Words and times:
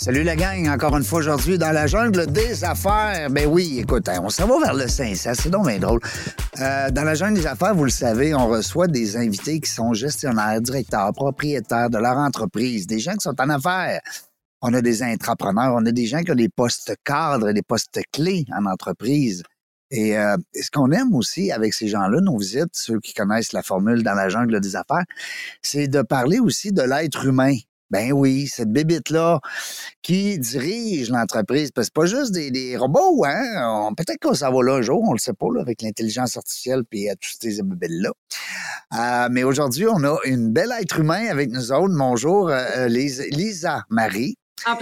Salut 0.00 0.22
la 0.22 0.36
gang, 0.36 0.68
encore 0.68 0.96
une 0.96 1.02
fois 1.02 1.18
aujourd'hui 1.18 1.58
dans 1.58 1.72
la 1.72 1.88
jungle 1.88 2.28
des 2.28 2.62
affaires. 2.62 3.28
Ben 3.30 3.48
oui, 3.48 3.80
écoute, 3.80 4.08
hein, 4.08 4.20
on 4.22 4.30
s'en 4.30 4.46
va 4.46 4.66
vers 4.66 4.74
le 4.74 4.86
Saint, 4.86 5.12
c'est 5.16 5.50
donc 5.50 5.68
drôle. 5.80 5.98
Euh, 6.60 6.88
dans 6.92 7.02
la 7.02 7.16
jungle 7.16 7.34
des 7.34 7.48
affaires, 7.48 7.74
vous 7.74 7.82
le 7.82 7.90
savez, 7.90 8.32
on 8.32 8.46
reçoit 8.46 8.86
des 8.86 9.16
invités 9.16 9.58
qui 9.58 9.68
sont 9.68 9.94
gestionnaires, 9.94 10.60
directeurs, 10.60 11.12
propriétaires 11.12 11.90
de 11.90 11.98
leur 11.98 12.16
entreprise, 12.16 12.86
des 12.86 13.00
gens 13.00 13.14
qui 13.14 13.22
sont 13.22 13.40
en 13.40 13.50
affaires. 13.50 14.00
On 14.62 14.72
a 14.72 14.80
des 14.80 15.02
entrepreneurs, 15.02 15.74
on 15.74 15.84
a 15.84 15.90
des 15.90 16.06
gens 16.06 16.22
qui 16.22 16.30
ont 16.30 16.36
des 16.36 16.48
postes 16.48 16.94
cadres, 17.04 17.50
des 17.50 17.62
postes 17.62 18.00
clés 18.12 18.44
en 18.56 18.66
entreprise. 18.66 19.42
Et, 19.90 20.16
euh, 20.16 20.36
et 20.54 20.62
ce 20.62 20.70
qu'on 20.70 20.92
aime 20.92 21.12
aussi 21.16 21.50
avec 21.50 21.74
ces 21.74 21.88
gens-là, 21.88 22.20
nos 22.20 22.38
visites, 22.38 22.70
ceux 22.72 23.00
qui 23.00 23.14
connaissent 23.14 23.52
la 23.52 23.64
formule 23.64 24.04
dans 24.04 24.14
la 24.14 24.28
jungle 24.28 24.60
des 24.60 24.76
affaires, 24.76 25.04
c'est 25.60 25.88
de 25.88 26.02
parler 26.02 26.38
aussi 26.38 26.70
de 26.70 26.82
l'être 26.82 27.26
humain. 27.26 27.56
Ben 27.90 28.12
oui, 28.12 28.46
cette 28.46 28.70
bébite-là 28.70 29.40
qui 30.02 30.38
dirige 30.38 31.10
l'entreprise. 31.10 31.70
Parce 31.70 31.88
que 31.88 31.92
c'est 31.94 32.00
pas 32.00 32.06
juste 32.06 32.32
des, 32.32 32.50
des 32.50 32.76
robots, 32.76 33.24
hein? 33.24 33.92
Peut-être 33.96 34.18
qu'on 34.20 34.34
s'en 34.34 34.52
va 34.52 34.62
là 34.62 34.74
un 34.74 34.82
jour, 34.82 35.02
on 35.06 35.12
le 35.12 35.18
sait 35.18 35.32
pas, 35.32 35.46
là, 35.54 35.60
avec 35.60 35.82
l'intelligence 35.82 36.36
artificielle 36.36 36.82
puis 36.88 37.08
à 37.08 37.16
tous 37.16 37.36
ces 37.40 37.62
bébites-là. 37.62 38.10
Euh, 38.94 39.28
mais 39.30 39.44
aujourd'hui, 39.44 39.86
on 39.86 40.02
a 40.04 40.16
une 40.24 40.52
belle 40.52 40.72
être 40.80 41.00
humain 41.00 41.26
avec 41.30 41.50
nous 41.50 41.72
autres. 41.72 41.94
Bonjour, 41.96 42.48
euh, 42.50 42.88
Lisa, 42.88 43.24
Lisa 43.30 43.84
Marie. 43.90 44.36
En 44.66 44.76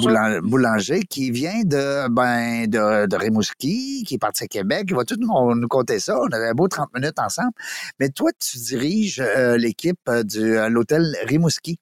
euh, 0.00 0.40
boulanger 0.42 1.00
qui 1.02 1.30
vient 1.30 1.62
de 1.64 2.08
ben 2.08 2.66
de, 2.66 3.06
de 3.06 3.16
Rimouski, 3.16 4.04
qui 4.06 4.14
est 4.14 4.18
parti 4.18 4.44
à 4.44 4.46
Québec. 4.46 4.84
Il 4.88 4.94
va 4.94 5.04
tout 5.04 5.16
nous, 5.18 5.54
nous 5.54 5.68
compter 5.68 5.98
ça. 5.98 6.18
On 6.20 6.28
a 6.28 6.38
un 6.38 6.52
beau 6.52 6.68
30 6.68 6.90
minutes 6.94 7.18
ensemble. 7.18 7.52
Mais 7.98 8.08
toi, 8.10 8.30
tu 8.38 8.58
diriges 8.58 9.20
euh, 9.20 9.56
l'équipe 9.56 9.98
euh, 10.08 10.22
euh, 10.36 10.68
l'hôtel 10.68 11.16
Rimouski. 11.24 11.78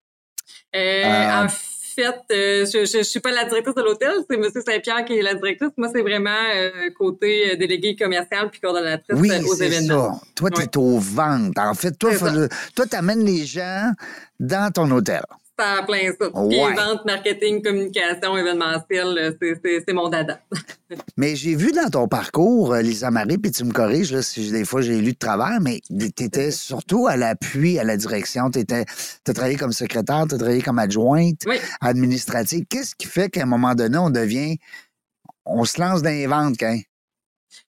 Euh, 0.74 1.04
Euh, 1.04 1.44
En 1.44 1.48
fait, 1.48 2.20
euh, 2.32 2.64
je, 2.66 2.86
je 2.86 3.02
suis 3.02 3.20
pas 3.20 3.32
la 3.32 3.44
directrice 3.44 3.74
de 3.74 3.82
l'hôtel, 3.82 4.12
c'est 4.28 4.36
M. 4.36 4.44
Saint-Pierre 4.64 5.04
qui 5.04 5.18
est 5.18 5.22
la 5.22 5.34
directrice. 5.34 5.70
Moi, 5.76 5.88
c'est 5.92 6.00
vraiment 6.02 6.30
euh, 6.54 6.70
côté 6.96 7.50
euh, 7.52 7.56
délégué 7.56 7.96
commercial 7.96 8.48
puis 8.50 8.60
coordonnatrice 8.60 9.18
Oui, 9.18 9.30
euh, 9.30 9.42
aux 9.42 9.54
c'est 9.56 9.66
événements. 9.66 10.14
ça. 10.14 10.20
Toi, 10.36 10.50
tu 10.50 10.60
es 10.62 10.64
Ouais. 10.64 10.70
aux 10.78 10.98
ventes. 10.98 11.58
En 11.58 11.74
fait, 11.74 11.90
toi, 11.98 12.10
toi, 12.74 12.86
t'amènes 12.86 13.24
les 13.26 13.44
gens 13.44 13.90
dans 14.38 14.70
ton 14.72 14.90
hôtel. 14.92 15.22
En 15.60 15.84
plein 15.84 16.10
ça. 16.18 16.28
Ouais. 16.34 16.74
vente, 16.74 17.04
marketing, 17.04 17.62
communication, 17.62 18.36
événementiel, 18.36 19.18
euh, 19.18 19.32
c'est- 19.62 19.92
mon 19.92 20.08
dada. 20.08 20.40
Mais 21.16 21.36
j'ai 21.36 21.54
vu 21.54 21.72
dans 21.72 21.88
ton 21.90 22.08
parcours, 22.08 22.72
euh, 22.72 22.82
Lisa 22.82 23.10
Marie, 23.10 23.38
puis 23.38 23.50
tu 23.52 23.64
me 23.64 23.72
corriges 23.72 24.12
là, 24.12 24.22
si 24.22 24.50
des 24.50 24.64
fois 24.64 24.80
j'ai 24.80 24.96
lu 25.00 25.12
de 25.12 25.18
travers, 25.18 25.60
mais 25.60 25.80
tu 25.88 26.24
étais 26.24 26.50
surtout 26.50 27.06
à 27.06 27.16
l'appui, 27.16 27.78
à 27.78 27.84
la 27.84 27.96
direction. 27.96 28.50
Tu 28.50 28.60
as 28.70 29.32
travaillé 29.34 29.56
comme 29.56 29.72
secrétaire, 29.72 30.24
tu 30.28 30.34
as 30.34 30.38
travaillé 30.38 30.62
comme 30.62 30.78
adjointe 30.78 31.40
Oui. 31.46 31.56
administrative. 31.80 32.64
Qu'est-ce 32.68 32.94
qui 32.96 33.06
fait 33.06 33.28
qu'à 33.30 33.42
un 33.42 33.46
moment 33.46 33.74
donné, 33.74 33.98
on 33.98 34.10
devient. 34.10 34.56
On 35.44 35.64
se 35.64 35.80
lance 35.80 36.02
dans 36.02 36.10
les 36.10 36.26
ventes, 36.26 36.56
quand? 36.58 36.78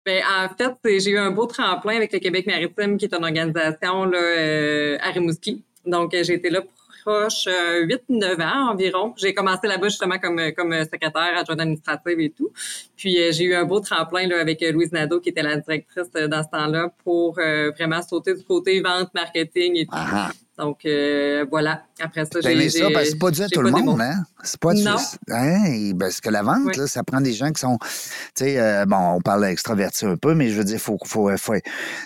Ben, 0.04 0.22
en 0.24 0.48
fait, 0.54 1.00
j'ai 1.00 1.10
eu 1.10 1.18
un 1.18 1.30
beau 1.30 1.46
tremplin 1.46 1.96
avec 1.96 2.12
le 2.12 2.18
Québec 2.18 2.46
maritime, 2.46 2.96
qui 2.96 3.04
est 3.04 3.14
une 3.14 3.24
organisation 3.24 4.04
là, 4.04 4.18
euh, 4.18 4.96
à 5.00 5.10
Rimouski. 5.10 5.64
Donc, 5.84 6.12
j'ai 6.12 6.34
été 6.34 6.50
là 6.50 6.60
proche 6.62 6.87
euh, 7.06 7.86
8-9 7.86 8.42
ans 8.42 8.70
environ. 8.72 9.14
J'ai 9.16 9.34
commencé 9.34 9.66
là-bas 9.66 9.88
justement 9.88 10.18
comme, 10.18 10.38
euh, 10.38 10.50
comme 10.50 10.72
secrétaire 10.84 11.36
adjointe 11.36 11.60
administrative 11.60 12.20
et 12.20 12.30
tout. 12.30 12.50
Puis, 12.96 13.20
euh, 13.20 13.32
j'ai 13.32 13.44
eu 13.44 13.54
un 13.54 13.64
beau 13.64 13.80
tremplin 13.80 14.26
là, 14.26 14.40
avec 14.40 14.62
euh, 14.62 14.72
Louise 14.72 14.92
Nadeau, 14.92 15.20
qui 15.20 15.28
était 15.28 15.42
la 15.42 15.56
directrice 15.56 16.08
euh, 16.16 16.28
dans 16.28 16.42
ce 16.42 16.48
temps-là, 16.50 16.92
pour 17.04 17.38
euh, 17.38 17.70
vraiment 17.70 18.02
sauter 18.02 18.34
du 18.34 18.44
côté 18.44 18.80
vente, 18.80 19.12
marketing 19.14 19.76
et 19.76 19.84
tout. 19.84 19.92
Ah, 19.92 20.30
Donc, 20.58 20.84
euh, 20.84 21.46
voilà. 21.50 21.84
Après 22.00 22.24
ça, 22.24 22.50
aimé 22.50 22.68
j'ai... 22.68 22.78
ça 22.80 22.86
parce 22.92 23.06
que 23.06 23.10
c'est 23.12 23.18
pas 23.18 23.30
dû 23.30 23.42
à 23.42 23.48
tout 23.48 23.60
le 23.62 23.70
monde, 23.70 24.00
hein? 24.00 24.22
C'est 24.44 24.60
pas 24.60 24.72
Non. 24.74 24.96
Hein? 25.30 25.92
Parce 25.98 26.20
que 26.20 26.30
la 26.30 26.42
vente, 26.42 26.62
Oui. 26.66 26.76
là, 26.76 26.86
ça 26.86 27.02
prend 27.02 27.20
des 27.20 27.32
gens 27.32 27.50
qui 27.50 27.60
sont. 27.60 27.76
Tu 27.80 28.44
sais, 28.44 28.58
euh, 28.60 28.84
bon, 28.86 29.14
on 29.16 29.20
parle 29.20 29.44
extraverti 29.46 30.06
un 30.06 30.16
peu, 30.16 30.34
mais 30.34 30.48
je 30.50 30.58
veux 30.58 30.64
dire, 30.64 30.78
faut, 30.80 30.96
faut, 31.04 31.30
faut, 31.36 31.54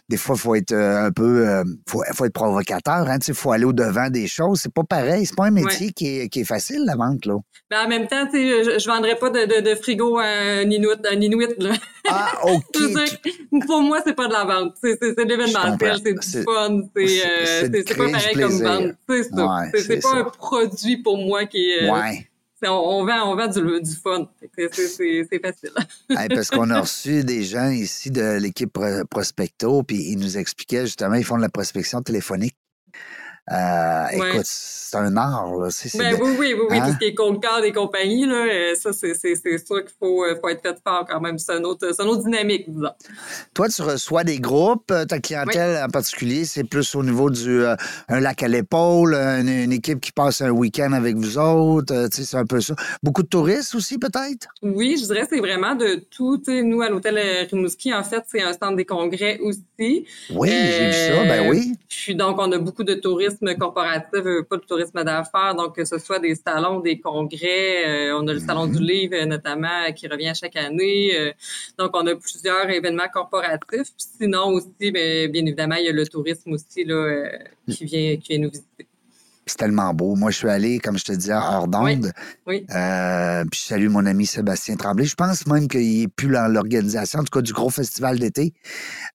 des 0.09 0.17
fois, 0.17 0.35
il 0.37 0.41
faut 0.41 0.55
être 0.55 0.73
euh, 0.73 1.07
un 1.07 1.13
peu. 1.13 1.47
euh, 1.49 1.65
faut, 1.89 2.03
faut 2.15 2.25
être 2.25 2.33
provocateur, 2.33 3.09
hein? 3.09 3.19
Il 3.27 3.35
faut 3.35 3.53
aller 3.53 3.65
au-devant 3.65 4.09
des 4.09 4.27
choses. 4.27 4.61
C'est 4.63 4.73
pas 4.73 4.85
pareil. 4.85 5.27
C'est 5.27 5.37
pas 5.37 5.47
un 5.47 5.51
métier 5.51 5.93
qui, 5.93 6.21
est, 6.21 6.29
qui 6.29 6.41
est 6.41 6.45
facile, 6.45 6.85
la 6.87 6.97
vente, 6.97 7.27
là. 7.27 7.35
Mais 7.71 7.77
en 7.79 7.89
même 7.89 8.07
temps, 8.07 8.27
tu 8.27 8.33
sais, 8.39 8.65
je, 8.65 8.79
je 8.79 8.87
vendrais 8.87 9.17
pas 9.17 9.31
de, 9.31 9.47
de, 9.61 9.71
de 9.71 9.75
frigo 9.77 10.19
à 10.19 10.25
un 10.25 10.71
Inuit, 10.71 10.99
un 11.11 11.21
Inuit 11.21 11.55
là. 11.59 11.73
Ah, 12.09 12.33
OK. 12.45 12.63
Dire, 12.77 13.63
pour 13.67 13.81
moi, 13.83 14.01
c'est 14.07 14.15
pas 14.15 14.27
de 14.29 14.33
la 14.33 14.45
vente. 14.45 14.75
C'est, 14.83 15.01
de 15.01 15.23
l'événementiel, 15.23 15.97
c'est 16.05 16.13
du 16.41 16.45
fun, 16.45 16.83
c'est, 16.97 17.07
c'est- 17.07 17.91
euh, 17.91 17.97
pas 17.97 18.11
pareil 18.11 18.35
comme 18.35 18.59
plaisir. 18.59 18.69
vente. 18.69 18.93
C'est 19.09 19.23
ça. 19.25 19.47
Ouais, 19.47 19.71
c'est, 19.87 19.97
pas 20.01 20.09
ça. 20.11 20.17
un 20.17 20.25
produit 20.25 20.97
pour 20.99 21.19
moi 21.19 21.47
qui 21.47 21.71
est. 21.71 21.89
euh, 21.89 21.93
Ouais. 21.93 22.29
on, 22.65 22.69
on 22.69 23.05
vend, 23.05 23.33
on 23.33 23.37
vend 23.37 23.49
du, 23.49 23.61
du 23.81 23.95
fun. 23.95 24.29
C'est, 24.57 24.69
facile. 25.43 25.71
Hey, 26.11 26.29
parce 26.29 26.51
qu'on 26.51 26.71
a 26.71 26.81
reçu 26.81 27.25
des 27.25 27.43
gens 27.43 27.71
ici 27.71 28.11
de 28.11 28.39
l'équipe 28.39 28.73
Pro- 28.73 29.05
Prospecto, 29.11 29.83
puis 29.83 30.11
ils 30.13 30.19
nous 30.19 30.39
expliquaient 30.39 30.87
justement, 30.87 31.15
ils 31.15 31.25
font 31.25 31.37
de 31.37 31.43
la 31.43 31.49
prospection 31.49 32.03
téléphonique. 32.03 32.55
Euh, 33.51 34.03
Ouais. 34.19 34.29
Écoute, 34.35 34.43
c'est 34.45 34.97
un 34.99 35.17
art, 35.17 35.47
là. 35.57 35.69
Ben 35.95 36.17
de- 36.17 36.23
oui, 36.23 36.31
oui, 36.39 36.55
oui, 36.55 36.67
oui. 36.71 36.77
Hein? 36.79 36.87
Tout 36.87 36.93
ce 36.93 36.99
qui 36.99 37.05
est 37.07 37.15
cold 37.15 37.41
card 37.41 37.65
et 37.65 37.73
compagnie, 37.73 38.27
là, 38.27 38.35
euh, 38.47 38.75
ça, 38.75 38.93
c'est, 38.93 39.15
sûr 39.15 39.35
qu'il 39.37 39.95
faut, 39.99 40.25
euh, 40.25 40.37
faut 40.41 40.49
être 40.49 40.63
fait 40.63 40.77
fort 40.87 41.07
quand 41.09 41.21
même. 41.21 41.39
C'est 41.39 41.53
un 41.55 41.63
autre, 41.65 41.89
c'est 41.93 42.03
une 42.03 42.09
autre 42.11 42.25
dynamique, 42.25 42.71
disons. 42.71 42.91
Toi, 43.55 43.69
tu 43.69 43.83
reçois 43.83 44.23
des 44.23 44.39
groupes. 44.39 44.93
Ta 45.09 45.19
clientèle 45.19 45.83
en 45.83 45.89
particulier, 45.89 46.45
c'est 46.45 46.63
plus 46.65 46.95
au 46.95 47.03
niveau 47.03 47.31
du 47.31 47.63
euh, 47.65 47.75
un 48.09 48.21
lac 48.21 48.43
à 48.43 48.49
l'épaule, 48.49 49.15
une, 49.15 49.49
une 49.49 49.73
équipe 49.73 50.01
qui 50.01 50.13
passe 50.13 50.41
un 50.43 50.51
week-end 50.51 50.93
avec 50.93 51.17
vous 51.17 51.39
autres. 51.39 51.93
euh, 51.95 52.09
c'est 52.11 52.37
un 52.37 52.47
peu 52.47 52.61
ça. 52.61 52.75
Beaucoup 53.03 53.23
de 53.23 53.29
touristes 53.29 53.75
aussi, 53.75 53.99
peut-être? 53.99 54.49
Oui, 54.63 54.99
je 55.01 55.07
dirais 55.07 55.23
que 55.23 55.29
c'est 55.35 55.41
vraiment 55.41 55.75
de 55.75 56.05
tout. 56.11 56.41
Nous, 56.47 56.81
à 56.83 56.91
l'hôtel 56.91 57.19
Rimouski, 57.51 57.93
en 57.93 58.05
fait, 58.05 58.23
c'est 58.31 58.43
un 58.43 58.53
centre 58.53 58.77
des 58.77 58.85
congrès 58.85 59.39
aussi. 59.41 60.07
Oui, 60.31 60.49
j'ai 60.51 60.87
vu 60.87 60.93
ça. 60.93 61.25
Ben 61.25 61.49
oui. 61.51 61.73
Puis 61.89 62.15
donc, 62.15 62.37
on 62.39 62.53
a 62.53 62.59
beaucoup 62.59 62.85
de 62.85 62.95
tourisme 63.37 63.59
corporatif, 63.59 64.09
euh, 64.15 64.43
pas 64.49 64.57
de 64.57 64.63
tourisme 64.63 65.03
d'affaires, 65.05 65.55
donc 65.57 65.77
que 65.77 65.85
ce 65.85 65.99
soit 65.99 66.19
des 66.19 66.35
salons, 66.35 66.81
des 66.81 67.01
congrès, 67.01 67.87
euh, 68.11 68.19
on 68.21 68.27
a 68.29 68.33
le 68.33 68.41
salon 68.41 68.67
Mhm. 68.67 68.77
du 68.77 68.83
livre 68.83 69.15
euh, 69.17 69.27
notamment 69.27 69.93
qui 69.95 70.07
revient 70.09 70.33
chaque 70.35 70.57
année. 70.57 71.11
euh, 71.19 71.33
donc, 71.79 71.91
on 71.95 72.07
a 72.07 72.15
plusieurs 72.17 72.69
événements 72.71 73.09
corporatifs. 73.13 73.61
Puis 73.97 74.07
sinon 74.21 74.49
aussi, 74.49 74.91
ben, 74.93 75.31
bien 75.31 75.47
évidemment, 75.47 75.77
il 75.77 75.87
y 75.87 75.89
a 75.89 75.93
le 75.93 76.07
tourisme 76.07 76.53
aussi 76.53 76.85
là, 76.85 76.95
euh, 76.95 77.29
qui 77.71 77.85
vient 77.85 78.17
qui 78.17 78.33
vient 78.33 78.39
nous 78.47 78.51
visiter. 78.51 78.87
C'est 79.45 79.57
tellement 79.57 79.93
beau. 79.93 80.15
Moi, 80.15 80.31
je 80.31 80.37
suis 80.37 80.49
allé, 80.49 80.79
comme 80.79 80.97
je 80.97 81.05
te 81.05 81.11
disais, 81.13 81.33
hors 81.35 81.67
d'onde. 81.67 82.13
Oui. 82.47 82.65
Euh, 82.75 83.43
puis 83.51 83.61
je 83.61 83.67
salue 83.67 83.89
mon 83.89 84.07
ami 84.07 84.25
Sébastien 84.25 84.77
Tremblay. 84.77 85.05
Je 85.05 85.17
pense 85.17 85.47
même 85.49 85.67
qu'il 85.67 86.03
est 86.03 86.09
plus 86.09 86.29
dans 86.29 86.47
l'organisation, 86.47 87.19
en 87.19 87.25
tout 87.25 87.31
cas, 87.39 87.43
du 87.43 87.53
gros 87.53 87.69
festival 87.69 88.21
d'été. 88.21 88.53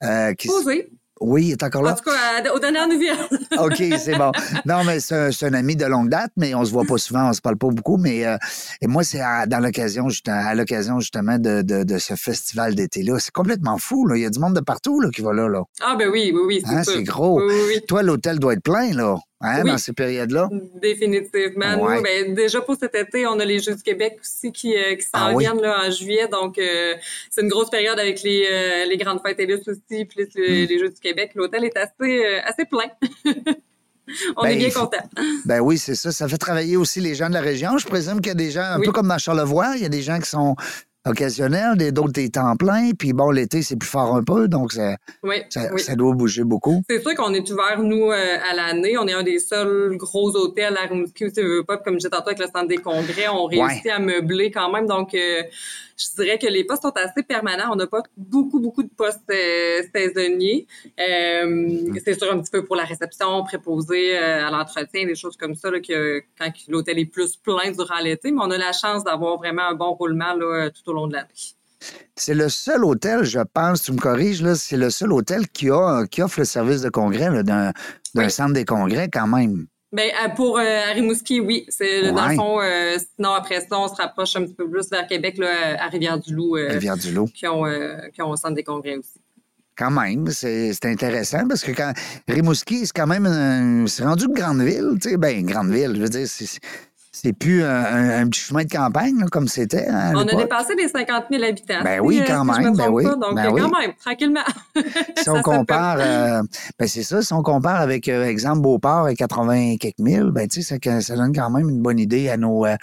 Euh, 0.03 0.34
qui 0.34 0.49
s- 0.49 0.53
Posé. 0.53 0.89
Oui, 1.22 1.47
il 1.47 1.51
est 1.53 1.63
encore 1.63 1.81
En 1.81 1.85
là. 1.85 1.94
tout 1.94 2.09
cas, 2.09 2.53
aux 2.53 2.59
dernières 2.59 2.88
nouvelles. 2.88 3.17
OK, 3.59 3.83
c'est 4.00 4.17
bon. 4.17 4.31
Non, 4.66 4.83
mais 4.83 5.00
c'est 5.00 5.44
un, 5.44 5.53
ami 5.53 5.75
de 5.75 5.85
longue 5.85 6.09
date, 6.09 6.31
mais 6.38 6.53
on 6.55 6.63
se 6.66 6.72
voit 6.72 6.85
pas 6.85 6.97
souvent, 6.97 7.29
on 7.29 7.33
se 7.33 7.41
parle 7.41 7.57
pas 7.57 7.67
beaucoup. 7.69 7.97
Mais 7.97 8.25
euh, 8.25 8.38
et 8.81 8.88
moi, 8.88 9.03
c'est 9.03 9.22
à, 9.22 9.45
dans 9.45 9.59
l'occasion, 9.59 10.07
à 10.28 10.55
l'occasion 10.55 11.00
justement 11.00 11.39
de, 11.39 11.61
de, 11.61 11.83
de 11.83 11.97
ce 11.97 12.16
festival 12.16 12.75
d'été-là. 12.75 13.17
C'est 13.19 13.31
complètement 13.33 13.78
fou, 13.78 14.05
là. 14.07 14.16
Il 14.17 14.22
y 14.22 14.25
a 14.25 14.29
du 14.29 14.39
monde 14.39 14.55
de 14.55 14.61
partout 14.61 14.99
là, 14.99 15.09
qui 15.09 15.22
va 15.22 15.34
là. 15.34 15.47
là. 15.47 15.64
ah 15.81 15.96
ben 15.97 16.09
oui, 16.09 16.31
oui, 16.34 16.41
oui, 16.46 16.64
c'est 16.85 16.97
Hein, 16.97 17.02
gros. 17.02 17.40
Oui, 17.40 17.46
oui, 17.49 17.61
oui. 17.75 17.81
Toi, 17.87 18.03
l'hôtel 18.03 18.40
doit 18.40 18.53
être 18.53 18.63
plein, 18.63 18.93
là, 18.93 19.16
hein, 19.41 19.61
Oui. 19.63 19.69
dans 19.72 19.78
ces 19.78 19.93
périodes-là. 19.93 20.49
Définitivement. 20.81 21.75
Ouais. 21.84 21.97
Nous, 21.97 22.01
ben, 22.03 22.34
déjà 22.34 22.61
pour 22.61 22.75
cet 22.75 22.95
été, 22.95 23.25
on 23.28 23.39
a 23.39 23.45
les 23.45 23.59
Jeux 23.59 23.75
du 23.75 23.84
Québec 23.84 24.17
aussi 24.22 24.51
qui, 24.51 24.75
euh, 24.75 24.95
qui 24.95 25.03
s'en 25.03 25.09
Ah 25.13 25.31
oui? 25.34 25.43
viennent 25.43 25.61
là, 25.61 25.85
en 25.87 25.91
juillet. 25.91 26.28
Donc, 26.28 26.57
euh, 26.57 26.93
c'est 27.29 27.41
une 27.41 27.49
grosse 27.49 27.69
période 27.69 27.99
avec 27.99 28.22
les, 28.23 28.47
euh, 28.51 28.85
les 28.85 28.97
grandes 28.97 29.22
fêtes 29.25 29.39
élites 29.39 29.67
aussi, 29.67 30.05
plus 30.05 30.28
les, 30.35 30.66
Hmm. 30.66 30.69
les 30.69 30.79
Jeux 30.79 30.89
du 30.89 30.99
Québec. 30.99 31.31
L'hôtel 31.35 31.63
est 31.66 31.78
assez, 31.78 32.25
assez 32.43 32.66
plein. 32.66 32.89
on 34.37 34.43
Ben, 34.43 34.49
est 34.49 34.55
bien 34.55 34.69
content. 34.69 35.03
Ben 35.45 35.59
oui, 35.59 35.78
c'est 35.78 35.95
ça. 35.95 36.11
Ça 36.11 36.28
fait 36.28 36.37
travailler 36.37 36.78
aussi 36.78 37.01
les 37.01 37.13
gens 37.16 37.28
de 37.28 37.34
la 37.34 37.41
région. 37.41 37.78
Je 37.78 37.85
présume 37.87 38.17
qu'il 38.22 38.28
y 38.28 38.31
a 38.31 38.35
des 38.35 38.51
gens, 38.51 38.61
un 38.61 38.79
Oui. 38.79 38.85
peu 38.85 38.91
comme 38.93 39.07
dans 39.09 39.17
Charlevoix, 39.17 39.73
il 39.75 39.81
y 39.81 39.85
a 39.85 39.89
des 39.89 40.01
gens 40.01 40.19
qui 40.19 40.29
sont 40.29 40.55
occasionnels, 41.08 41.76
des- 41.78 41.92
d'autres 41.92 42.14
des 42.14 42.30
temps 42.30 42.56
pleins. 42.56 42.92
Puis 42.98 43.14
bon, 43.14 43.32
l'été, 43.32 43.62
c'est 43.62 43.76
plus 43.78 43.90
fort 43.90 44.16
un 44.16 44.24
peu, 44.24 44.48
donc 44.48 44.74
ça, 44.74 44.96
Oui, 45.24 45.38
ça, 45.50 45.70
oui. 45.74 45.82
ça 45.82 45.96
doit 45.96 46.14
bouger 46.14 46.44
beaucoup. 46.44 46.82
C'est 46.90 47.02
sûr 47.02 47.16
qu'on 47.16 47.34
est 47.34 47.50
ouvert, 47.52 47.80
nous, 47.82 48.12
euh, 48.12 48.38
à 48.52 48.56
l'année. 48.56 48.98
On 48.98 49.08
est 49.08 49.14
un 49.14 49.24
des 49.24 49.40
seuls 49.40 49.96
gros 49.98 50.36
hôtels 50.36 50.78
à 50.78 50.88
Rimouski 50.88 51.26
où 51.26 51.32
tu 51.32 51.42
veux 51.44 51.64
pas, 51.64 51.78
comme 51.78 51.94
je 51.96 52.00
disais 52.00 52.09
tantôt 52.09 52.28
avec 52.30 52.40
le 52.40 52.46
centre 52.46 52.68
des 52.68 52.78
congrès, 52.78 53.28
on 53.30 53.46
réussit 53.46 53.88
à 53.88 54.00
meubler 54.00 54.52
quand 54.52 54.72
même. 54.72 54.86
Donc, 54.88 55.14
euh, 55.14 55.44
je 56.00 56.22
dirais 56.24 56.38
que 56.38 56.46
les 56.48 56.64
postes 56.64 56.84
sont 56.84 56.94
assez 56.96 57.24
permanents. 57.28 57.70
On 57.72 57.76
n'a 57.76 57.88
pas 57.88 58.04
beaucoup, 58.16 58.59
beaucoup 58.59 58.84
de 58.84 58.90
postes 58.96 59.20
euh, 59.32 59.82
saisonniers. 59.96 60.68
Euh, 61.00 61.80
c'est 62.04 62.18
sûr 62.20 62.32
un 62.32 62.40
petit 62.40 62.52
peu 62.52 62.64
pour 62.64 62.76
la 62.76 62.84
réception, 62.84 63.44
préposé 63.44 64.18
euh, 64.18 64.46
à 64.48 64.52
l'entretien, 64.52 65.06
des 65.06 65.16
choses 65.16 65.38
comme 65.38 65.56
ça, 65.56 65.72
là, 65.72 65.80
que 65.80 66.22
quand 66.40 66.52
l'hôtel 66.68 67.00
est 67.00 67.06
plus 67.06 67.36
plein 67.38 67.72
durant 67.72 68.00
l'été. 68.04 68.32
Mais 68.32 68.42
on 68.42 68.52
a 68.52 68.58
la 68.58 68.74
chance 68.74 69.04
d'avoir 69.04 69.38
vraiment 69.38 69.64
un 69.70 69.74
bon 69.76 69.92
roulement 69.94 70.34
là, 70.34 70.70
tout 70.70 70.90
au 70.90 70.94
long 70.94 70.97
de 71.05 71.14
l'année. 71.14 71.28
C'est 72.16 72.34
le 72.34 72.49
seul 72.49 72.84
hôtel, 72.84 73.23
je 73.23 73.40
pense, 73.53 73.84
tu 73.84 73.91
me 73.91 73.99
corriges, 73.99 74.41
là, 74.41 74.55
c'est 74.55 74.78
le 74.78 74.90
seul 74.90 75.14
hôtel 75.14 75.47
qui, 75.47 75.70
a, 75.70 76.05
qui 76.09 76.23
offre 76.23 76.40
le 76.40 76.46
service 76.46 76.82
de 76.82 76.90
congrès 76.90 77.29
là, 77.29 77.44
d'un 77.44 77.72
d'un 78.16 78.23
Oui. 78.26 78.32
centre 78.32 78.53
des 78.53 78.66
congrès 78.66 79.09
quand 79.14 79.28
même. 79.28 79.67
Ben 79.91 80.09
euh, 80.26 80.29
pour 80.29 80.58
euh, 80.58 80.64
Rimouski, 80.96 81.40
oui. 81.40 81.66
C'est 81.70 82.11
dans 82.11 82.16
Ouais. 82.26 82.29
le 82.32 82.35
fond. 82.35 82.59
euh, 82.61 82.97
sinon 83.16 83.34
après 83.34 83.61
ça, 83.61 83.78
on 83.79 83.88
se 83.88 83.94
rapproche 83.94 84.35
un 84.35 84.41
petit 84.44 84.55
peu 84.55 84.67
plus 84.67 84.90
vers 84.90 85.05
Québec, 85.08 85.38
là, 85.38 85.78
à 85.79 85.88
Rivière-du-Loup, 85.88 86.58
euh, 86.58 86.70
Rivière-du-Loup. 86.72 87.28
qui 87.28 87.46
ont 87.47 87.66
euh, 87.67 87.96
qui 88.14 88.22
ont 88.23 88.34
un 88.34 88.38
centre 88.38 88.55
des 88.55 88.64
congrès 88.64 88.97
aussi. 88.97 89.20
Quand 89.78 89.91
même, 89.91 90.28
c'est 90.32 90.73
c'est 90.73 90.85
intéressant 90.88 91.47
parce 91.47 91.64
que 91.64 91.72
quand 91.72 91.94
Rimouski, 92.28 92.88
c'est 92.88 92.94
quand 92.96 93.05
même 93.08 93.28
un- 93.28 93.85
c'est 93.85 94.03
rendu 94.03 94.26
une 94.26 94.34
grande 94.34 94.61
ville, 94.61 94.97
tu 94.99 95.11
sais, 95.11 95.17
ben 95.17 95.46
grande 95.46 95.70
ville, 95.70 95.94
je 95.96 96.02
veux 96.02 96.09
dire, 96.09 96.28
c'est 96.28 96.59
c'est 97.22 97.34
plus 97.34 97.64
un, 97.64 97.69
un- 97.69 98.22
un 98.22 98.28
petit 98.29 98.41
chemin 98.41 98.64
de 98.64 98.69
campagne 98.69 99.17
là, 99.19 99.25
comme 99.31 99.47
c'était 99.47 99.87
hein, 99.87 100.14
On 100.16 100.28
a 100.28 100.35
dépassé 100.35 100.75
les 100.75 100.87
50 100.87 101.25
000 101.31 101.43
habitants. 101.43 101.84
Ben 101.84 101.99
oui, 102.02 102.19
euh, 102.19 102.23
quand 102.28 102.53
si 102.53 102.59
même, 102.61 102.75
ben 102.75 102.90
oui, 102.90 103.03
pas. 103.03 103.16
Donc 103.16 103.35
ben 103.35 103.46
euh, 103.46 103.49
quand 103.58 103.66
oui. 103.66 103.72
même, 103.81 103.93
tranquillement. 104.03 104.41
Si 105.17 105.29
on 105.29 105.41
compare, 105.41 105.97
euh, 105.99 106.41
ben 106.79 106.87
c'est 106.87 107.03
ça, 107.03 107.22
si 107.22 107.34
on 107.34 107.41
compare 107.43 107.81
avec, 107.81 108.08
euh, 108.08 108.25
exemple, 108.28 108.61
Beauport 108.61 109.05
à 109.05 109.14
80 109.14 109.78
quelques 109.78 109.99
mille, 109.99 110.29
ben 110.31 110.47
tu 110.47 110.61
sais, 110.61 110.79
ça, 110.81 111.02
ça 111.02 111.16
donne 111.16 111.34
quand 111.35 111.49
même 111.49 111.69
une 111.69 111.81
bonne 111.81 111.99
idée 111.99 112.29
à 112.29 112.37
nos, 112.37 112.66
euh, 112.66 112.75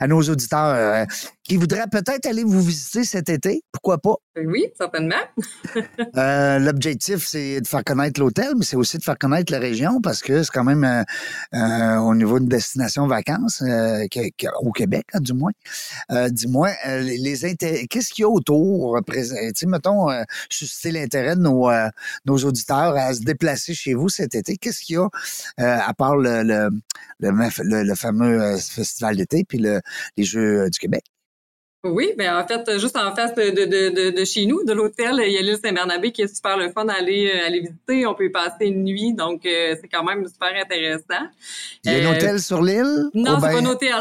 à 0.00 0.06
nos 0.06 0.22
auditeurs 0.22 1.06
qui 1.44 1.56
voudraient 1.56 1.86
peut-être 1.90 2.26
aller 2.26 2.44
vous 2.44 2.62
visiter 2.62 3.04
cet 3.04 3.28
été. 3.28 3.62
Pourquoi 3.72 3.98
pas? 3.98 4.14
peut- 4.34 4.44
Oui, 4.46 4.66
certainement. 4.76 5.14
Euh, 6.16 6.58
L'objectif, 6.58 7.26
c'est 7.26 7.60
de 7.60 7.66
faire 7.66 7.84
connaître 7.84 8.20
l'hôtel, 8.20 8.52
mais 8.56 8.64
c'est 8.64 8.76
aussi 8.76 8.98
de 8.98 9.02
faire 9.02 9.16
connaître 9.16 9.50
la 9.52 9.58
région 9.58 10.00
parce 10.02 10.20
que 10.20 10.42
c'est 10.42 10.50
quand 10.52 10.64
même 10.64 10.84
euh, 10.84 11.02
euh, 11.54 11.96
au 11.98 12.14
niveau 12.14 12.38
de 12.38 12.46
destination 12.46 13.06
vacances 13.06 13.62
euh, 13.62 14.04
au 14.60 14.72
Québec, 14.72 15.06
hein, 15.14 15.20
du 15.20 15.32
moins. 15.32 15.52
Euh, 16.10 16.28
Dis-moi, 16.28 16.70
euh, 16.86 17.00
les, 17.00 17.36
qu'est-ce 17.88 18.12
qu'il 18.12 18.22
y 18.22 18.24
a 18.24 18.28
autour? 18.28 18.96
euh, 18.96 19.00
sais, 19.54 19.66
mettons, 19.66 20.10
euh, 20.10 20.22
susciter 20.50 20.90
l'intérêt 20.90 21.36
de 21.36 21.40
nos, 21.40 21.70
euh, 21.70 21.88
nos 22.26 22.36
auditeurs 22.38 22.94
à 22.96 23.14
se 23.14 23.20
déplacer 23.20 23.74
chez 23.74 23.94
vous 23.94 24.08
cet 24.08 24.34
été. 24.34 24.56
Qu'est-ce 24.56 24.82
qu'il 24.82 24.96
y 24.96 24.98
a 24.98 25.08
euh, 25.60 25.78
à 25.80 25.94
part 25.94 26.16
le, 26.16 26.42
le, 26.42 26.68
le, 27.20 27.82
le- 27.84 27.94
fameux 27.94 28.42
euh, 28.42 28.58
festival 28.58 29.16
d'été 29.16 29.44
puis 29.44 29.58
le, 29.58 29.80
les 30.16 30.24
Jeux 30.24 30.62
euh, 30.62 30.68
du 30.68 30.78
Québec? 30.78 31.04
Oui, 31.84 32.12
ben 32.16 32.36
en 32.36 32.46
fait, 32.46 32.78
juste 32.78 32.96
en 32.96 33.12
face 33.12 33.34
de, 33.34 33.50
de, 33.50 33.64
de, 33.64 34.10
de- 34.16 34.24
chez 34.24 34.46
nous, 34.46 34.62
de 34.64 34.72
l'hôtel, 34.72 35.20
il 35.26 35.32
y 35.32 35.36
a 35.36 35.42
l'île 35.42 35.58
Saint-Bernabé 35.64 36.12
qui 36.12 36.22
est 36.22 36.32
super 36.32 36.56
le 36.56 36.70
fun 36.70 36.84
d'aller 36.84 37.28
euh, 37.34 37.44
aller 37.48 37.58
visiter. 37.58 38.06
On 38.06 38.14
peut 38.14 38.26
y 38.26 38.30
passer 38.30 38.66
une 38.66 38.84
nuit, 38.84 39.14
donc 39.14 39.44
euh, 39.44 39.74
c'est 39.80 39.88
quand 39.88 40.04
même 40.04 40.24
super 40.28 40.50
intéressant. 40.62 41.26
Il 41.84 41.92
y 41.92 41.94
a 41.96 41.98
un 42.08 42.12
Euh, 42.12 42.16
hôtel 42.16 42.38
sur 42.38 42.62
l'île? 42.62 43.06
Non, 43.14 43.40
c'est 43.40 43.48
ben- 43.48 43.52
pas 43.54 43.58
un 43.58 43.66
hôtel. 43.66 43.94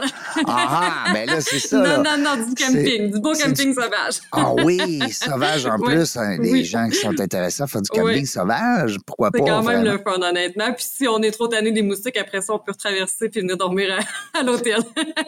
Ah, 0.45 1.06
ben 1.12 1.25
là, 1.28 1.42
c'est 1.42 1.57
ça. 1.57 1.80
là. 1.81 1.98
non, 1.98 2.04
non, 2.04 2.36
non, 2.38 2.45
du 2.45 2.54
camping, 2.54 3.12
du 3.13 3.19
beau 3.19 3.33
camping 3.33 3.74
sauvage. 3.74 4.22
Ah 4.31 4.54
oui, 4.63 5.01
sauvage 5.12 5.66
en 5.66 5.78
Oui, 5.80 5.95
plus. 5.95 6.16
hein, 6.18 6.38
des 6.38 6.51
oui. 6.51 6.63
gens 6.63 6.88
qui 6.88 6.98
sont 7.00 7.19
intéressés 7.19 7.63
à 7.63 7.68
faire 7.68 7.81
du 7.81 7.89
camping 7.89 8.06
Oui. 8.19 8.25
sauvage, 8.28 8.98
pourquoi 9.07 9.31
pas? 9.31 9.39
C'est 9.39 9.45
quand 9.50 9.63
même 9.63 9.81
vraiment? 9.83 9.92
le 9.94 9.98
fun, 10.22 10.22
honnêtement. 10.30 10.72
Puis 10.74 10.86
si 10.88 11.07
on 11.07 11.19
est 11.24 11.31
trop 11.31 11.48
tanné 11.48 11.72
des 11.72 11.81
moustiques, 11.81 12.18
après 12.18 12.42
ça, 12.42 12.54
on 12.54 12.60
peut 12.60 12.74
retraverser 12.74 13.28
puis 13.30 13.42
venir 13.42 13.57
dormir 13.57 13.98
à, 14.33 14.39
à 14.39 14.44
l'hôtel. 14.44 14.81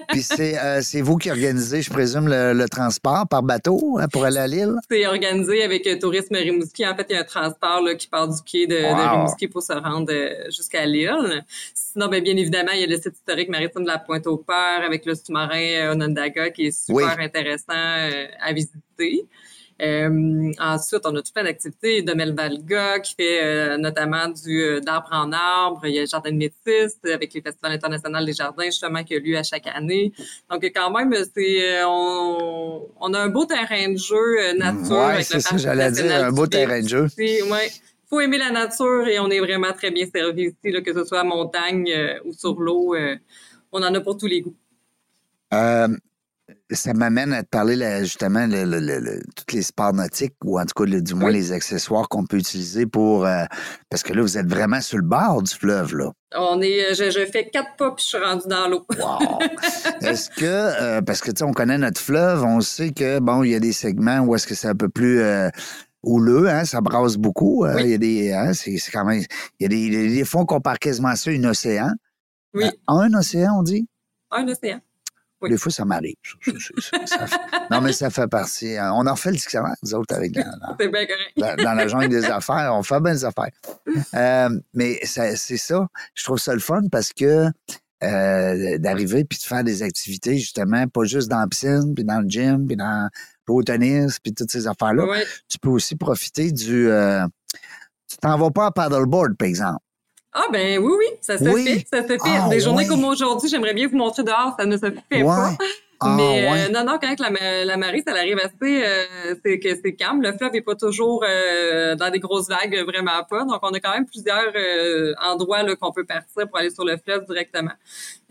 Puis 0.09 0.21
c'est 0.21 0.59
euh, 0.59 0.81
c'est 0.83 1.01
vous 1.01 1.17
qui 1.17 1.31
organisez, 1.31 1.81
je 1.81 1.89
présume, 1.89 2.27
le, 2.27 2.42
le 2.51 2.67
transport 2.67 3.27
par 3.29 3.43
bateau 3.43 3.97
hein, 3.99 4.07
pour 4.11 4.25
aller 4.25 4.39
à 4.39 4.47
l'île? 4.47 4.73
C'est 4.89 5.05
organisé 5.07 5.63
avec 5.63 5.87
euh, 5.87 5.97
Tourisme 5.99 6.35
Rimouski. 6.35 6.85
En 6.85 6.95
fait, 6.95 7.05
il 7.09 7.13
y 7.13 7.15
a 7.15 7.21
un 7.21 7.23
transport 7.23 7.81
là, 7.81 7.95
qui 7.95 8.07
part 8.07 8.27
du 8.27 8.41
quai 8.41 8.67
de. 8.67 8.75
Rimouski 8.75 9.47
pour 9.47 9.61
se 9.61 9.73
rendre 9.73 10.11
euh, 10.11 10.45
jusqu'à 10.47 10.85
l'île. 10.85 11.45
Sinon, 11.73 12.07
ben, 12.07 12.23
bien 12.23 12.35
évidemment, 12.35 12.71
il 12.73 12.81
y 12.81 12.83
a 12.83 12.87
le 12.87 12.95
site 12.97 13.15
historique 13.15 13.49
maritime 13.49 13.83
de 13.83 13.87
la 13.87 13.99
Pointe-au-Père 13.99 14.81
avec 14.83 15.05
le 15.05 15.13
sous-marin 15.13 15.59
euh, 15.59 15.93
Onondaga 15.93 16.49
qui 16.49 16.65
est 16.65 16.71
super 16.71 17.15
Oui. 17.17 17.23
intéressant 17.23 17.73
euh, 17.77 18.25
à 18.41 18.51
visiter. 18.51 19.25
Euh, 19.81 20.51
ensuite, 20.59 21.01
on 21.05 21.15
a 21.15 21.21
tout 21.21 21.31
plein 21.33 21.43
d'activités. 21.43 22.01
De 22.01 22.13
Melvalga 22.13 22.99
qui 22.99 23.15
fait 23.15 23.43
euh, 23.43 23.77
notamment 23.77 24.27
du 24.27 24.61
euh, 24.61 24.79
d'arbre 24.79 25.09
en 25.11 25.31
arbre. 25.31 25.81
Il 25.85 25.95
y 25.95 25.97
a 25.97 26.01
le 26.01 26.07
jardin 26.07 26.31
de 26.31 26.37
métis 26.37 26.97
avec 27.03 27.33
les 27.33 27.41
festivals 27.41 27.73
internationaux 27.73 28.23
des 28.23 28.33
jardins 28.33 28.65
justement 28.65 29.03
qui 29.03 29.15
a 29.15 29.19
lieu 29.19 29.37
à 29.37 29.43
chaque 29.43 29.67
année. 29.67 30.13
Donc 30.49 30.63
quand 30.63 30.91
même, 30.91 31.13
c'est 31.35 31.83
on, 31.83 32.87
on 32.99 33.13
a 33.13 33.19
un 33.19 33.29
beau 33.29 33.45
terrain 33.45 33.91
de 33.91 33.97
jeu 33.97 34.53
nature. 34.57 34.91
Ouais, 34.91 35.13
avec 35.13 35.25
c'est 35.25 35.35
le 35.35 35.39
ça, 35.41 35.57
j'allais 35.57 35.91
dire, 35.91 36.25
un 36.25 36.31
beau 36.31 36.47
terrain 36.47 36.81
de 36.81 36.87
jeu. 36.87 37.07
Ouais. 37.17 37.69
Faut 38.09 38.19
aimer 38.19 38.37
la 38.37 38.51
nature 38.51 39.07
et 39.07 39.17
on 39.19 39.29
est 39.31 39.39
vraiment 39.39 39.73
très 39.73 39.89
bien 39.89 40.05
servi 40.13 40.43
ici, 40.43 40.71
là, 40.71 40.81
que 40.81 40.93
ce 40.93 41.03
soit 41.03 41.21
à 41.21 41.23
montagne 41.23 41.91
euh, 41.91 42.19
ou 42.25 42.31
sur 42.31 42.59
l'eau. 42.59 42.93
euh, 42.93 43.15
on 43.71 43.81
en 43.81 43.91
a 43.95 44.01
pour 44.01 44.17
tous 44.17 44.27
les 44.27 44.41
goûts. 44.41 44.55
Euh, 45.51 45.87
ça 46.71 46.93
m'amène 46.93 47.31
à 47.33 47.43
te 47.43 47.47
parler 47.49 47.75
là, 47.75 48.03
justement 48.03 48.47
de 48.47 49.21
tous 49.35 49.55
les 49.55 49.61
sports 49.61 49.93
nautiques 49.93 50.35
ou 50.43 50.59
en 50.59 50.65
tout 50.65 50.83
cas 50.83 50.99
du 50.99 51.13
moins 51.13 51.29
Oui. 51.29 51.35
les 51.35 51.51
accessoires 51.51 52.09
qu'on 52.09 52.25
peut 52.25 52.37
utiliser 52.37 52.85
pour 52.85 53.25
euh, 53.25 53.45
parce 53.89 54.03
que 54.03 54.13
là 54.13 54.21
vous 54.21 54.37
êtes 54.37 54.47
vraiment 54.47 54.81
sur 54.81 54.97
le 54.97 55.03
bord 55.03 55.41
du 55.41 55.53
fleuve 55.53 55.95
là. 55.95 56.11
On 56.35 56.61
est, 56.61 56.91
euh, 56.91 56.93
je, 56.95 57.11
je 57.11 57.25
fais 57.25 57.49
quatre 57.49 57.75
pas 57.77 57.91
puis 57.91 58.03
je 58.03 58.09
suis 58.09 58.17
rendue 58.17 58.47
dans 58.47 58.67
l'eau. 58.67 58.85
Wow. 58.97 59.39
Est-ce 60.01 60.29
que, 60.31 60.43
euh, 60.45 61.01
parce 61.01 61.21
que, 61.21 61.31
tu 61.31 61.37
sais, 61.39 61.43
on 61.43 61.53
connaît 61.53 61.77
notre 61.77 62.01
fleuve, 62.01 62.43
on 62.43 62.59
sait 62.59 62.91
que, 62.91 63.19
bon, 63.19 63.43
il 63.43 63.51
y 63.51 63.55
a 63.55 63.59
des 63.59 63.71
segments 63.71 64.19
où 64.21 64.35
est-ce 64.35 64.47
que 64.47 64.55
c'est 64.55 64.67
un 64.67 64.75
peu 64.75 64.89
plus 64.89 65.21
euh, 65.21 65.49
houleux, 66.01 66.49
hein, 66.49 66.65
ça 66.65 66.81
brasse 66.81 67.17
beaucoup. 67.17 67.65
Oui. 67.65 67.83
Il 67.83 67.89
y 67.89 67.93
a 67.93 67.97
des, 67.99 68.33
hein, 68.33 68.51
c'est 68.53 68.75
quand 68.91 69.05
même, 69.05 69.21
il 69.59 69.63
y 69.63 69.65
a 69.65 69.69
des, 69.69 69.89
des, 69.89 70.15
des 70.15 70.25
fois, 70.25 70.41
on 70.41 70.45
compare 70.45 70.79
quasiment 70.79 71.15
ça 71.15 71.29
à 71.29 71.33
un 71.33 71.43
océan. 71.43 71.91
Oui, 72.55 72.65
un 72.87 73.13
océan, 73.13 73.59
on 73.59 73.63
dit? 73.63 73.87
un 74.31 74.47
océan. 74.47 74.79
Oui. 75.43 75.49
Des 75.49 75.57
fois, 75.57 75.71
ça 75.71 75.85
m'arrive. 75.85 76.15
non, 77.71 77.81
mais 77.81 77.93
ça 77.93 78.09
fait 78.09 78.27
partie. 78.27 78.77
hein. 78.77 78.91
On 78.95 79.05
en 79.07 79.15
fait 79.15 79.29
le 79.29 79.35
dictionnaire, 79.35 79.75
nous 79.83 79.93
autres, 79.93 80.15
avec 80.15 80.35
la- 80.35 80.43
la- 80.43 80.75
C'est 80.79 80.87
bien 80.89 81.05
correct. 81.05 81.31
dans, 81.37 81.63
dans 81.63 81.73
la 81.73 81.87
jungle 81.87 82.09
des 82.09 82.25
affaires, 82.25 82.71
on 82.73 82.81
fait 82.83 82.99
bien 83.01 83.13
des 83.13 83.25
affaires. 83.25 83.51
Euh, 84.15 84.49
mais 84.73 84.99
c'est 85.03 85.35
ça, 85.57 85.87
je 86.15 86.23
trouve 86.23 86.37
ça 86.37 86.53
le 86.53 86.59
fun 86.59 86.81
parce 86.91 87.11
que 87.13 87.47
euh, 88.03 88.77
d'arriver 88.79 89.23
puis 89.23 89.37
de 89.39 89.43
faire 89.43 89.63
des 89.63 89.81
activités, 89.83 90.37
justement, 90.37 90.87
pas 90.87 91.03
juste 91.05 91.29
dans 91.29 91.39
la 91.39 91.47
piscine, 91.47 91.93
puis 91.95 92.03
dans 92.03 92.19
le 92.21 92.27
gym, 92.29 92.65
puis 92.67 92.75
dans 92.75 93.09
le 93.47 93.63
tennis, 93.63 94.19
puis 94.19 94.33
toutes 94.33 94.51
ces 94.51 94.67
affaires-là. 94.67 95.05
Ouais. 95.05 95.25
Tu 95.47 95.57
peux 95.59 95.69
aussi 95.69 95.95
profiter 95.95 96.51
du... 96.51 96.89
euh, 96.89 97.25
tu 98.09 98.17
t'en 98.17 98.37
vas 98.37 98.51
pas 98.51 98.67
à 98.67 98.71
paddleboard, 98.71 99.35
par 99.37 99.47
exemple. 99.47 99.79
Ah 100.33 100.45
ben 100.51 100.79
oui, 100.79 100.91
oui, 100.97 101.05
ça 101.21 101.37
se 101.37 101.43
Oui. 101.43 101.63
fait, 101.63 101.87
ça 101.97 102.01
se 102.03 102.07
fait. 102.07 102.17
Ah, 102.25 102.47
Des 102.49 102.59
journées 102.59 102.87
comme 102.87 103.03
aujourd'hui, 103.03 103.49
j'aimerais 103.49 103.73
bien 103.73 103.87
vous 103.87 103.97
montrer 103.97 104.23
dehors, 104.23 104.55
ça 104.57 104.65
ne 104.65 104.75
se 104.77 104.87
fait 105.09 105.23
pas. 105.23 105.51
Ah, 106.05 106.13
Mais 106.17 106.47
euh, 106.47 106.69
non, 106.71 106.83
non, 106.83 106.97
quand 107.01 107.15
la, 107.19 107.65
la 107.65 107.77
marée, 107.77 108.03
ça 108.05 108.13
arrive 108.13 108.37
assez, 108.39 108.83
euh, 108.83 109.35
c'est 109.43 109.59
que 109.59 109.69
c'est 109.83 109.93
calme. 109.93 110.21
Le 110.21 110.33
fleuve 110.33 110.55
est 110.55 110.61
pas 110.61 110.75
toujours 110.75 111.23
euh, 111.27 111.95
dans 111.95 112.09
des 112.09 112.19
grosses 112.19 112.47
vagues, 112.49 112.77
vraiment 112.85 113.23
pas. 113.29 113.43
Donc, 113.45 113.59
on 113.61 113.69
a 113.69 113.79
quand 113.79 113.93
même 113.93 114.05
plusieurs 114.05 114.51
euh, 114.55 115.13
endroits 115.23 115.63
là, 115.63 115.75
qu'on 115.75 115.91
peut 115.91 116.05
partir 116.05 116.47
pour 116.47 116.57
aller 116.57 116.69
sur 116.69 116.85
le 116.85 116.97
fleuve 116.97 117.25
directement. 117.25 117.71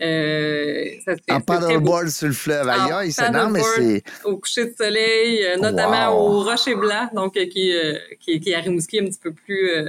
Euh, 0.01 0.85
ça 1.05 1.13
En 1.31 1.41
paddleboard 1.41 2.09
sur 2.09 2.27
le 2.27 2.33
fleuve. 2.33 2.67
Aïe, 2.69 3.11
c'est 3.11 3.29
non, 3.29 3.49
mais 3.49 3.61
c'est... 3.75 4.03
Au 4.25 4.37
coucher 4.37 4.65
de 4.65 4.75
soleil, 4.77 5.45
euh, 5.45 5.57
notamment 5.57 6.09
Wow. 6.09 6.39
au 6.39 6.43
Rocher 6.43 6.75
Blanc, 6.75 7.09
donc 7.13 7.37
euh, 7.37 7.45
qui, 7.45 7.71
euh, 7.73 7.97
qui, 8.19 8.39
qui 8.39 8.51
est 8.51 8.55
à 8.55 8.59
Rimouski, 8.59 8.99
un 8.99 9.05
petit 9.05 9.19
peu 9.21 9.31
plus 9.31 9.69
euh, 9.69 9.85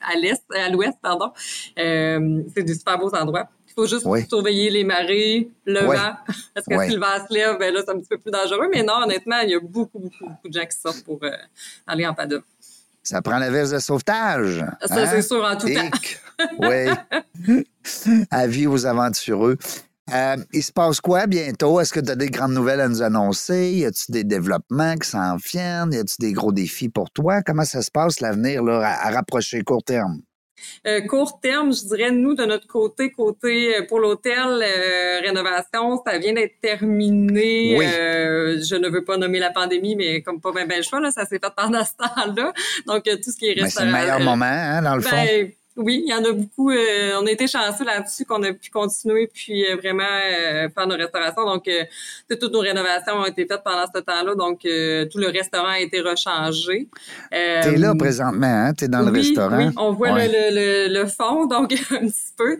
à 0.00 0.16
l'est, 0.16 0.42
à 0.54 0.68
l'ouest, 0.70 0.96
pardon. 1.02 1.32
Euh, 1.78 2.42
c'est 2.54 2.62
des 2.62 2.74
super 2.74 2.98
beaux 2.98 3.14
endroits. 3.14 3.48
Il 3.78 3.82
faut 3.82 3.86
juste 3.86 4.06
Oui. 4.06 4.26
surveiller 4.28 4.70
les 4.70 4.82
marées, 4.82 5.48
le 5.64 5.86
Oui. 5.88 5.96
vent, 5.96 6.12
parce 6.54 6.66
que 6.66 6.74
Oui. 6.74 6.86
si 6.88 6.94
le 6.94 7.00
vent 7.00 7.26
se 7.28 7.32
lève, 7.32 7.58
ben 7.60 7.72
là, 7.72 7.80
c'est 7.84 7.92
un 7.92 7.98
petit 8.00 8.08
peu 8.08 8.18
plus 8.18 8.32
dangereux. 8.32 8.68
Mais 8.72 8.82
non, 8.82 8.94
honnêtement, 9.04 9.38
il 9.44 9.50
y 9.50 9.54
a 9.54 9.60
beaucoup, 9.60 10.00
beaucoup, 10.00 10.26
beaucoup 10.26 10.48
de 10.48 10.52
gens 10.52 10.66
qui 10.66 10.76
sortent 10.76 11.04
pour 11.04 11.20
euh, 11.22 11.30
aller 11.86 12.04
en 12.04 12.12
paddle. 12.12 12.42
Ça 13.04 13.22
prend 13.22 13.38
la 13.38 13.50
veste 13.50 13.72
de 13.72 13.78
sauvetage. 13.78 14.64
Ça, 14.84 14.94
hein? 14.96 15.06
c'est 15.08 15.22
sûr, 15.22 15.44
en 15.44 15.56
tout 15.56 15.68
temps. 15.68 15.90
Hic. 15.94 16.20
Oui. 16.58 17.64
Avis 18.32 18.66
aux 18.66 18.84
aventureux. 18.84 19.56
Euh, 20.12 20.36
il 20.52 20.62
se 20.64 20.72
passe 20.72 21.00
quoi 21.00 21.26
bientôt? 21.26 21.80
Est-ce 21.80 21.92
que 21.92 22.00
tu 22.00 22.10
as 22.10 22.16
des 22.16 22.30
grandes 22.30 22.54
nouvelles 22.54 22.80
à 22.80 22.88
nous 22.88 23.02
annoncer? 23.02 23.72
Y 23.74 23.84
a-tu 23.84 24.10
des 24.10 24.24
développements 24.24 24.96
qui 24.96 25.08
s'en 25.08 25.36
viennent? 25.36 25.92
Y 25.92 25.98
a-tu 25.98 26.16
des 26.18 26.32
gros 26.32 26.50
défis 26.50 26.88
pour 26.88 27.10
toi? 27.10 27.42
Comment 27.42 27.64
ça 27.64 27.82
se 27.82 27.90
passe 27.90 28.20
l'avenir 28.20 28.66
à 28.66 29.10
rapprocher 29.10 29.62
court 29.62 29.84
terme? 29.84 30.20
Euh, 30.86 31.00
court 31.02 31.40
terme, 31.40 31.72
je 31.72 31.86
dirais, 31.86 32.10
nous, 32.10 32.34
de 32.34 32.44
notre 32.44 32.66
côté, 32.66 33.10
côté 33.10 33.76
euh, 33.76 33.86
pour 33.86 33.98
l'hôtel, 33.98 34.62
euh, 34.62 35.20
rénovation, 35.20 36.00
ça 36.04 36.18
vient 36.18 36.32
d'être 36.32 36.60
terminé. 36.60 37.76
Oui. 37.78 37.86
je 37.86 38.76
ne 38.76 38.88
veux 38.88 39.04
pas 39.04 39.16
nommer 39.16 39.38
la 39.38 39.50
pandémie, 39.50 39.96
mais 39.96 40.22
comme 40.22 40.40
pas 40.40 40.52
bien 40.52 40.66
ben 40.66 40.78
le 40.78 40.82
choix, 40.82 41.00
là, 41.00 41.10
ça 41.10 41.24
s'est 41.24 41.38
fait 41.38 41.52
pendant 41.56 41.84
ce 41.84 41.92
temps-là. 41.98 42.52
Donc, 42.86 43.04
tout 43.04 43.30
ce 43.30 43.36
qui 43.36 43.46
est 43.46 43.54
Ben, 43.54 43.68
c'est 43.68 43.84
le 43.84 43.92
meilleur 43.92 44.20
moment, 44.20 44.44
hein, 44.44 44.82
dans 44.82 44.96
le 44.96 45.02
fond. 45.02 45.16
Oui, 45.78 46.02
il 46.04 46.10
y 46.10 46.14
en 46.14 46.24
a 46.24 46.32
beaucoup. 46.32 46.70
Euh, 46.70 47.12
on 47.20 47.26
a 47.26 47.30
été 47.30 47.46
chanceux 47.46 47.84
là-dessus 47.84 48.24
qu'on 48.24 48.42
a 48.42 48.52
pu 48.52 48.68
continuer 48.68 49.30
puis 49.32 49.64
euh, 49.64 49.76
vraiment 49.76 50.02
euh, 50.02 50.68
faire 50.70 50.86
nos 50.88 50.96
restaurations. 50.96 51.44
Donc, 51.44 51.70
toutes 52.28 52.52
nos 52.52 52.60
rénovations 52.60 53.14
ont 53.14 53.26
été 53.26 53.46
faites 53.46 53.62
pendant 53.64 53.86
ce 53.94 54.00
temps-là. 54.00 54.34
Donc, 54.34 54.58
tout 54.62 55.18
le 55.18 55.30
restaurant 55.32 55.68
a 55.68 55.78
été 55.78 56.00
rechangé. 56.00 56.88
T'es 57.30 57.76
là 57.76 57.94
présentement, 57.94 58.46
hein? 58.46 58.72
T'es 58.74 58.88
dans 58.88 59.02
le 59.02 59.12
restaurant? 59.12 59.56
Oui, 59.56 59.72
on 59.76 59.92
voit 59.92 60.10
le, 60.10 60.88
le, 60.88 60.92
le, 60.92 61.06
fond, 61.06 61.46
donc 61.46 61.72
un 61.72 62.06
petit 62.06 62.32
peu. 62.36 62.58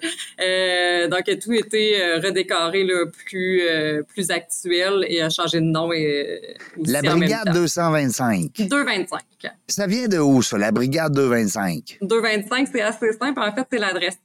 donc, 1.11 1.39
tout 1.41 1.51
a 1.51 1.57
été 1.57 2.19
redécoré 2.23 2.85
là, 2.85 3.05
plus 3.27 3.63
plus 4.07 4.31
actuel 4.31 5.05
et 5.09 5.23
a 5.23 5.29
changé 5.29 5.59
de 5.59 5.65
nom. 5.65 5.93
Et, 5.93 6.57
aussi 6.79 6.93
la 6.93 7.03
Brigade 7.03 7.53
225. 7.53 8.69
225. 8.69 9.21
Ça 9.69 9.87
vient 9.87 10.09
de 10.09 10.19
où, 10.19 10.43
ça, 10.43 10.59
la 10.59 10.73
Brigade 10.73 11.13
225? 11.13 11.99
225, 12.03 12.69
c'est 12.73 12.81
assez 12.81 13.08
simple. 13.13 13.41
En 13.41 13.55
fait, 13.55 13.67
c'est 13.71 13.79
l'adresse. 13.79 14.19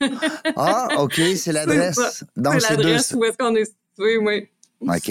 ah, 0.56 0.88
OK, 0.98 1.20
c'est 1.36 1.52
l'adresse. 1.52 2.24
Donc, 2.36 2.60
c'est 2.60 2.76
l'adresse 2.76 3.12
où 3.12 3.24
est-ce 3.24 3.36
qu'on 3.36 3.54
est 3.54 3.64
situé, 3.64 4.18
oui. 4.18 4.48
OK. 4.80 5.10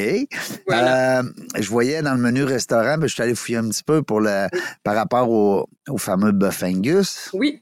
Voilà. 0.68 1.20
Euh, 1.20 1.24
je 1.60 1.70
voyais 1.70 2.02
dans 2.02 2.14
le 2.14 2.22
menu 2.22 2.44
restaurant, 2.44 2.98
ben, 2.98 3.08
je 3.08 3.14
suis 3.14 3.24
allé 3.24 3.36
fouiller 3.36 3.58
un 3.58 3.68
petit 3.68 3.84
peu 3.84 4.02
pour 4.02 4.22
le, 4.22 4.48
par 4.84 4.96
rapport 4.96 5.30
au, 5.30 5.68
au 5.90 5.98
fameux 5.98 6.32
Buff 6.32 6.64
Angus. 6.64 7.30
Oui. 7.34 7.62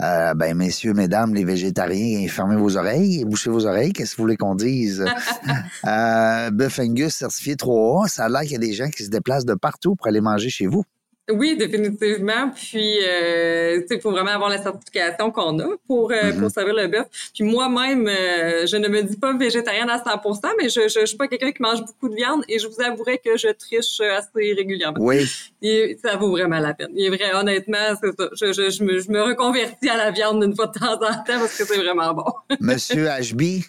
Euh, 0.00 0.34
ben, 0.34 0.56
messieurs, 0.56 0.94
mesdames, 0.94 1.34
les 1.34 1.44
végétariens, 1.44 2.26
fermez 2.28 2.56
vos 2.56 2.76
oreilles, 2.76 3.24
bouchez 3.24 3.50
vos 3.50 3.66
oreilles. 3.66 3.92
Qu'est-ce 3.92 4.12
que 4.12 4.16
vous 4.16 4.24
voulez 4.24 4.36
qu'on 4.36 4.54
dise? 4.54 5.04
euh, 5.86 6.50
Buff 6.50 6.78
Angus 6.78 7.14
certifié 7.14 7.54
3A, 7.54 8.08
ça 8.08 8.24
a 8.24 8.28
l'air 8.28 8.42
qu'il 8.42 8.52
y 8.52 8.56
a 8.56 8.58
des 8.58 8.72
gens 8.72 8.88
qui 8.88 9.04
se 9.04 9.10
déplacent 9.10 9.44
de 9.44 9.54
partout 9.54 9.94
pour 9.94 10.06
aller 10.08 10.20
manger 10.20 10.48
chez 10.48 10.66
vous. 10.66 10.84
Oui, 11.30 11.56
définitivement. 11.56 12.50
Puis, 12.50 12.98
euh, 13.06 13.80
il 13.88 14.00
faut 14.00 14.10
vraiment 14.10 14.32
avoir 14.32 14.50
la 14.50 14.60
certification 14.60 15.30
qu'on 15.30 15.56
a 15.60 15.68
pour, 15.86 16.10
euh, 16.10 16.16
mm-hmm. 16.16 16.40
pour 16.40 16.50
servir 16.50 16.74
le 16.74 16.88
bœuf. 16.88 17.06
Puis 17.32 17.44
moi-même, 17.44 18.08
euh, 18.08 18.66
je 18.66 18.76
ne 18.76 18.88
me 18.88 19.02
dis 19.02 19.16
pas 19.16 19.32
végétarienne 19.36 19.88
à 19.88 20.02
100 20.02 20.20
mais 20.58 20.68
je, 20.68 20.88
je, 20.88 21.06
suis 21.06 21.16
pas 21.16 21.28
quelqu'un 21.28 21.52
qui 21.52 21.62
mange 21.62 21.80
beaucoup 21.84 22.08
de 22.08 22.16
viande 22.16 22.42
et 22.48 22.58
je 22.58 22.66
vous 22.66 22.80
avouerai 22.82 23.18
que 23.18 23.36
je 23.36 23.48
triche 23.48 24.00
assez 24.00 24.52
régulièrement. 24.52 24.98
Oui. 25.00 25.30
Et 25.62 25.96
ça 26.02 26.16
vaut 26.16 26.30
vraiment 26.30 26.58
la 26.58 26.74
peine. 26.74 26.90
Il 26.96 27.06
est 27.06 27.16
vrai, 27.16 27.32
honnêtement, 27.34 27.94
c'est 28.02 28.16
ça. 28.18 28.28
Je, 28.32 28.52
je, 28.52 28.70
je, 28.70 28.82
me, 28.82 28.98
je 28.98 29.10
me 29.10 29.22
reconvertis 29.22 29.88
à 29.88 29.96
la 29.96 30.10
viande 30.10 30.42
une 30.42 30.56
fois 30.56 30.66
de 30.66 30.78
temps 30.78 30.94
en 30.94 30.98
temps 30.98 31.22
parce 31.26 31.56
que 31.56 31.64
c'est 31.64 31.78
vraiment 31.78 32.14
bon. 32.14 32.32
Monsieur 32.60 33.06
HB? 33.06 33.62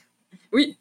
Oui. 0.51 0.77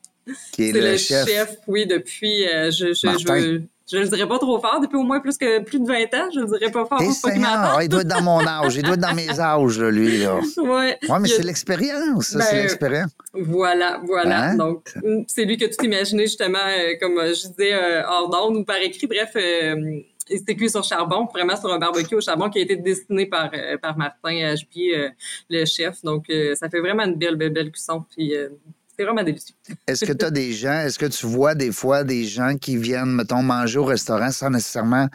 Qui 0.52 0.70
est, 0.70 0.72
le, 0.72 0.96
chef. 0.96 1.56
Oui, 1.66 1.84
depuis, 1.84 2.44
je, 2.46 2.94
je, 2.94 3.18
je 3.18 3.62
je 3.90 3.98
le 3.98 4.08
dirais 4.08 4.28
pas 4.28 4.38
trop 4.38 4.60
fort, 4.60 4.80
depuis 4.80 4.96
au 4.96 5.02
moins 5.02 5.20
plus 5.20 5.36
que 5.36 5.60
plus 5.60 5.80
de 5.80 5.86
20 5.86 5.94
ans, 6.14 6.30
je 6.34 6.40
le 6.40 6.46
dirais 6.46 6.70
pas 6.70 6.84
fort. 6.84 6.98
Pas 6.98 7.82
il 7.82 7.88
doit 7.88 8.02
être 8.02 8.08
dans 8.08 8.22
mon 8.22 8.46
âge, 8.46 8.76
il 8.76 8.82
doit 8.82 8.94
être 8.94 9.00
dans 9.00 9.14
mes 9.14 9.28
âges, 9.40 9.80
lui. 9.80 10.18
Là. 10.18 10.40
Ouais. 10.58 10.98
Ouais, 11.08 11.18
mais 11.20 11.28
c'est 11.28 11.42
l'expérience, 11.42 12.26
ça, 12.26 12.40
c'est 12.40 12.56
ben, 12.56 12.62
l'expérience. 12.62 13.10
Voilà, 13.34 14.00
voilà. 14.04 14.50
Hein? 14.50 14.56
Donc, 14.56 14.94
c'est 15.26 15.44
lui 15.44 15.56
que 15.56 15.66
tout 15.66 15.84
imaginé, 15.84 16.24
justement, 16.24 16.58
euh, 16.58 16.94
comme 17.00 17.18
je 17.18 17.48
disais, 17.48 17.72
euh, 17.72 18.02
hors 18.06 18.28
d'onde 18.28 18.56
ou 18.56 18.64
par 18.64 18.76
écrit. 18.76 19.06
Bref, 19.06 19.30
euh, 19.36 20.00
c'était 20.26 20.54
cuit 20.54 20.70
sur 20.70 20.84
charbon, 20.84 21.26
vraiment 21.32 21.56
sur 21.56 21.72
un 21.72 21.78
barbecue 21.78 22.14
au 22.14 22.20
charbon 22.20 22.48
qui 22.50 22.58
a 22.58 22.62
été 22.62 22.76
dessiné 22.76 23.26
par, 23.26 23.50
euh, 23.54 23.76
par 23.78 23.96
Martin 23.96 24.54
HB, 24.54 25.12
le 25.50 25.64
chef. 25.64 26.02
Donc, 26.02 26.26
ça 26.54 26.68
fait 26.68 26.80
vraiment 26.80 27.04
une 27.04 27.16
belle, 27.16 27.36
belle, 27.36 27.52
belle 27.52 27.70
cuisson. 27.70 28.04
Puis, 28.10 28.34
c'est 29.02 29.06
vraiment 29.06 29.24
délicieux. 29.24 29.54
Est-ce 29.86 30.04
que 30.04 30.12
tu 30.12 30.24
as 30.24 30.30
des 30.30 30.52
gens, 30.52 30.80
est-ce 30.80 30.98
que 30.98 31.06
tu 31.06 31.26
vois 31.26 31.54
des 31.54 31.72
fois 31.72 32.04
des 32.04 32.24
gens 32.24 32.56
qui 32.56 32.76
viennent, 32.76 33.12
mettons, 33.12 33.42
manger 33.42 33.78
au 33.78 33.84
restaurant 33.84 34.30
sans 34.30 34.50
nécessairement 34.50 35.08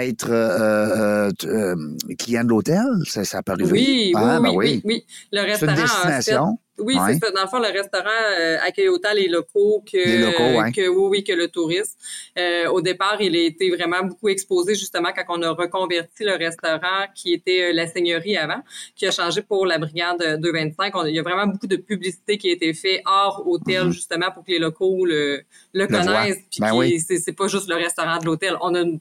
être 0.00 0.30
euh, 0.30 1.30
euh, 1.30 1.32
euh 1.44 1.76
client 2.18 2.44
de 2.44 2.48
l'hôtel? 2.48 2.84
Ça, 3.06 3.24
ça 3.24 3.42
peut 3.42 3.52
arriver? 3.52 3.72
Oui, 3.72 4.12
ah, 4.16 4.38
oui, 4.38 4.42
ben 4.42 4.50
oui, 4.50 4.56
oui, 4.56 4.82
oui, 4.84 5.04
Le 5.32 5.40
restaurant. 5.42 5.74
C'est 5.74 5.80
une 5.80 5.86
destination? 5.86 6.58
Oui, 6.82 6.96
c'est 7.06 7.18
ça. 7.18 7.30
Dans 7.30 7.42
le 7.42 7.48
fond, 7.48 7.58
le 7.58 7.68
restaurant 7.68 8.08
euh, 8.38 8.58
accueille 8.62 8.88
autant 8.88 9.12
les 9.14 9.28
locaux 9.28 9.82
que, 9.90 9.96
les 9.96 10.18
locaux, 10.18 10.70
que 10.74 10.88
oui, 10.88 11.08
oui, 11.10 11.24
que 11.24 11.32
le 11.32 11.48
tourisme. 11.48 11.96
Euh, 12.38 12.68
au 12.68 12.80
départ, 12.80 13.20
il 13.20 13.34
a 13.36 13.40
été 13.40 13.70
vraiment 13.70 14.02
beaucoup 14.02 14.28
exposé 14.28 14.74
justement 14.74 15.10
quand 15.14 15.24
on 15.28 15.42
a 15.42 15.50
reconverti 15.50 16.24
le 16.24 16.34
restaurant 16.36 17.06
qui 17.14 17.32
était 17.32 17.70
euh, 17.70 17.72
la 17.72 17.86
seigneurie 17.86 18.36
avant, 18.36 18.62
qui 18.96 19.06
a 19.06 19.10
changé 19.10 19.42
pour 19.42 19.66
la 19.66 19.78
brigade 19.78 20.40
225. 20.40 20.92
il 21.06 21.14
y 21.14 21.18
a 21.18 21.22
vraiment 21.22 21.46
beaucoup 21.46 21.66
de 21.66 21.76
publicité 21.76 22.38
qui 22.38 22.50
a 22.50 22.52
été 22.52 22.72
fait 22.74 23.02
hors 23.06 23.42
hôtel 23.46 23.84
mm-hmm. 23.84 23.92
justement 23.92 24.30
pour 24.32 24.44
que 24.44 24.52
les 24.52 24.58
locaux 24.58 25.04
le, 25.04 25.42
le, 25.72 25.86
connaissent. 25.86 26.42
Puis 26.50 26.60
ben 26.60 26.74
oui. 26.74 27.00
c'est 27.00 27.32
pas 27.32 27.48
juste 27.48 27.68
le 27.68 27.76
restaurant 27.76 28.18
de 28.18 28.24
l'hôtel. 28.26 28.56
On 28.60 28.74
a 28.74 28.80
une, 28.80 29.00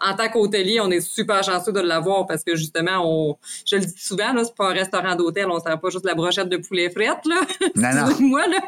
en 0.00 0.14
tant 0.14 0.28
qu'hôtelier, 0.28 0.80
on 0.80 0.90
est 0.90 1.00
super 1.00 1.42
chanceux 1.42 1.72
de 1.72 1.80
l'avoir 1.80 2.26
parce 2.26 2.44
que 2.44 2.54
justement, 2.56 3.02
on, 3.04 3.36
je 3.66 3.76
le 3.76 3.84
dis 3.84 3.94
souvent, 3.96 4.32
là, 4.32 4.44
c'est 4.44 4.54
pas 4.54 4.70
un 4.70 4.72
restaurant 4.72 5.14
d'hôtel, 5.16 5.46
on 5.50 5.60
sert 5.60 5.78
pas 5.80 5.90
juste 5.90 6.04
la 6.04 6.14
brochette 6.14 6.48
de 6.48 6.56
poulet 6.56 6.90
frette, 6.90 7.24
là. 7.26 7.40
Non, 7.74 8.06
non. 8.06 8.20
Moi, 8.20 8.46
là. 8.46 8.60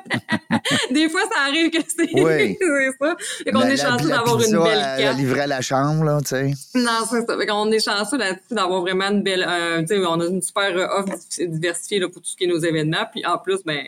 Des 0.91 1.09
fois, 1.09 1.23
ça 1.33 1.43
arrive 1.49 1.71
que 1.71 1.79
c'est, 1.87 2.09
c'est 2.59 2.91
ça. 3.01 3.17
Fait 3.45 3.53
qu'on 3.53 3.63
est 3.63 3.77
chanceux 3.77 4.09
d'avoir 4.09 4.41
une 4.43 4.63
belle 4.63 4.79
carte. 4.79 5.01
La 5.01 5.13
livrer 5.13 5.41
à 5.41 5.47
la 5.47 5.61
chambre, 5.61 6.05
là, 6.05 6.19
tu 6.21 6.29
sais. 6.29 6.51
Non, 6.75 7.01
c'est 7.09 7.27
ça. 7.27 7.37
Fait 7.39 7.47
qu'on 7.47 7.71
est 7.71 7.85
chanceux 7.85 8.19
là-dessus 8.19 8.55
d'avoir 8.55 8.81
vraiment 8.81 9.09
une 9.11 9.23
belle, 9.23 9.47
euh, 9.49 9.81
tu 9.83 9.89
sais, 9.89 9.99
on 10.05 10.21
a 10.21 10.27
une 10.27 10.43
super 10.43 10.75
offre 10.97 11.17
diversifiée, 11.39 12.01
là, 12.01 12.09
pour 12.09 12.23
tout 12.23 12.29
ce 12.29 12.37
qui 12.37 12.45
est 12.45 12.49
nos 12.49 12.61
événements. 12.61 13.07
Puis 13.13 13.25
en 13.25 13.39
plus, 13.39 13.63
ben, 13.65 13.83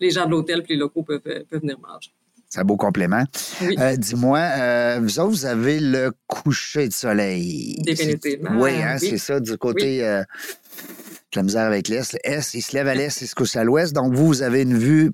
les 0.00 0.10
gens 0.10 0.26
de 0.26 0.30
l'hôtel 0.30 0.62
puis 0.62 0.74
les 0.74 0.80
locaux 0.80 1.02
peuvent, 1.02 1.20
peuvent 1.20 1.60
venir 1.60 1.78
manger. 1.80 2.12
C'est 2.48 2.60
un 2.60 2.64
beau 2.64 2.76
complément. 2.76 3.24
Oui. 3.60 3.76
Euh, 3.78 3.96
dis-moi, 3.96 4.38
euh, 4.38 5.00
vous 5.02 5.20
autres, 5.20 5.30
vous 5.30 5.46
avez 5.46 5.80
le 5.80 6.12
coucher 6.26 6.88
de 6.88 6.92
soleil. 6.94 7.76
Définitivement. 7.84 8.50
Oui, 8.58 8.70
hein, 8.82 8.96
c'est 8.98 9.18
ça, 9.18 9.38
du 9.38 9.58
côté 9.58 10.02
euh, 10.02 10.22
de 10.22 11.36
la 11.36 11.42
misère 11.42 11.66
avec 11.66 11.88
l'Est. 11.88 12.16
L'Est, 12.24 12.54
il 12.54 12.62
se 12.62 12.74
lève 12.74 12.88
à 12.88 12.94
l'Est, 12.94 13.20
il 13.20 13.28
se 13.28 13.34
couche 13.34 13.56
à 13.56 13.64
l'Ouest. 13.64 13.94
Donc, 13.94 14.14
vous, 14.14 14.26
vous 14.26 14.42
avez 14.42 14.62
une 14.62 14.78
vue 14.78 15.12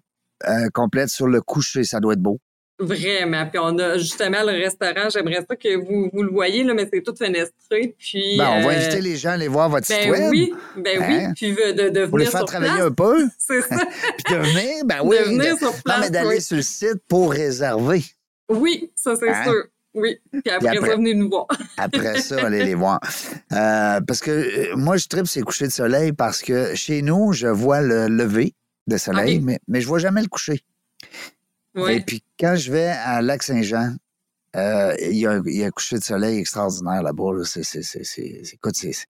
complète 0.73 1.09
sur 1.09 1.26
le 1.26 1.41
coucher. 1.41 1.85
Ça 1.85 1.99
doit 2.00 2.12
être 2.12 2.23
beau. 2.23 2.38
Vraiment. 2.78 3.47
Puis 3.47 3.59
on 3.62 3.78
a 3.78 3.99
justement 3.99 4.43
le 4.43 4.52
restaurant, 4.62 5.09
j'aimerais 5.09 5.45
ça 5.49 5.54
que 5.54 5.76
vous, 5.76 6.11
vous 6.12 6.23
le 6.25 6.31
voyez, 6.33 6.64
là, 6.64 6.75
mais 6.75 6.88
c'est 6.93 7.02
tout 7.02 7.14
fenestré. 7.16 7.95
Puis, 7.99 8.37
ben, 8.37 8.49
on 8.57 8.62
va 8.66 8.71
inviter 8.73 9.00
les 9.00 9.16
gens 9.16 9.31
à 9.31 9.33
aller 9.35 9.47
voir 9.49 9.69
votre 9.71 9.87
ben 9.88 10.00
site 10.02 10.11
web. 10.11 10.28
Oui, 10.31 10.52
ben 10.76 10.99
oui. 10.99 11.14
Hein? 11.25 11.33
Puis 11.37 11.52
de, 11.52 11.73
de 11.73 12.00
venir 12.00 12.09
Pour 12.09 12.19
les 12.19 12.25
faire 12.26 12.40
sur 12.40 12.47
travailler 12.47 12.73
place. 12.73 12.87
un 12.87 12.90
peu. 12.93 13.26
C'est 13.38 13.61
ça. 13.62 13.76
Puis 14.25 14.35
de 14.35 14.40
venir, 14.40 14.85
ben 14.85 14.97
oui. 15.04 15.16
De 15.19 15.25
venir 15.25 15.54
de- 15.54 15.59
sur 15.59 15.73
place. 15.83 15.97
non, 15.99 16.02
mais 16.04 16.11
d'aller 16.11 16.28
oui. 16.37 16.40
sur 16.43 16.57
le 16.57 16.62
site 16.62 17.00
pour 17.09 17.31
réserver. 17.33 18.02
Oui, 18.49 18.90
ça 18.97 19.14
c'est 19.16 19.28
Hein? 19.31 19.45
sûr. 19.45 19.64
Oui. 19.95 20.19
Puis 20.33 20.43
après, 20.52 20.76
après- 20.76 20.90
ça, 20.90 20.97
venez 20.97 21.14
nous 21.14 21.31
voir. 21.31 21.47
Après 21.76 22.21
ça, 22.21 22.45
allez 22.47 22.64
les 22.64 22.75
voir. 22.75 22.99
Euh, 23.52 24.00
parce 24.00 24.19
que 24.19 24.33
euh, 24.33 24.75
moi, 24.76 24.97
je 24.97 25.07
tripe 25.07 25.28
ces 25.28 25.43
couchers 25.43 25.69
de 25.69 25.73
soleil 25.73 26.12
parce 26.12 26.43
que 26.43 26.75
chez 26.75 27.00
nous, 27.02 27.33
je 27.33 27.47
vois 27.47 27.81
le 27.81 28.09
lever 28.09 28.54
de 28.88 28.97
soleil, 28.97 29.38
mais, 29.40 29.61
mais 29.69 29.81
je 29.81 29.87
vois 29.87 30.00
jamais 30.00 30.21
le 30.21 30.26
coucher. 30.26 30.61
Et 31.88 32.00
puis, 32.00 32.23
quand 32.38 32.54
je 32.57 32.71
vais 32.73 32.87
à 32.88 33.21
Lac-Saint-Jean, 33.23 33.97
euh, 34.57 34.95
il 35.00 35.16
y, 35.16 35.26
a 35.26 35.40
y 35.45 35.62
a 35.64 35.66
un 35.66 35.71
coucher 35.71 35.99
de 35.99 36.04
soleil 36.04 36.38
extraordinaire 36.38 37.02
là-bas. 37.02 37.33
là. 37.37 37.45
C'est, 37.45 37.64
c'est, 37.64 37.83
c'est, 37.83 38.04
c'est, 38.04 38.40
c'est- 38.45 38.54
écoute, 38.54 38.76
c'est 38.76 38.93
c'est 38.93 39.07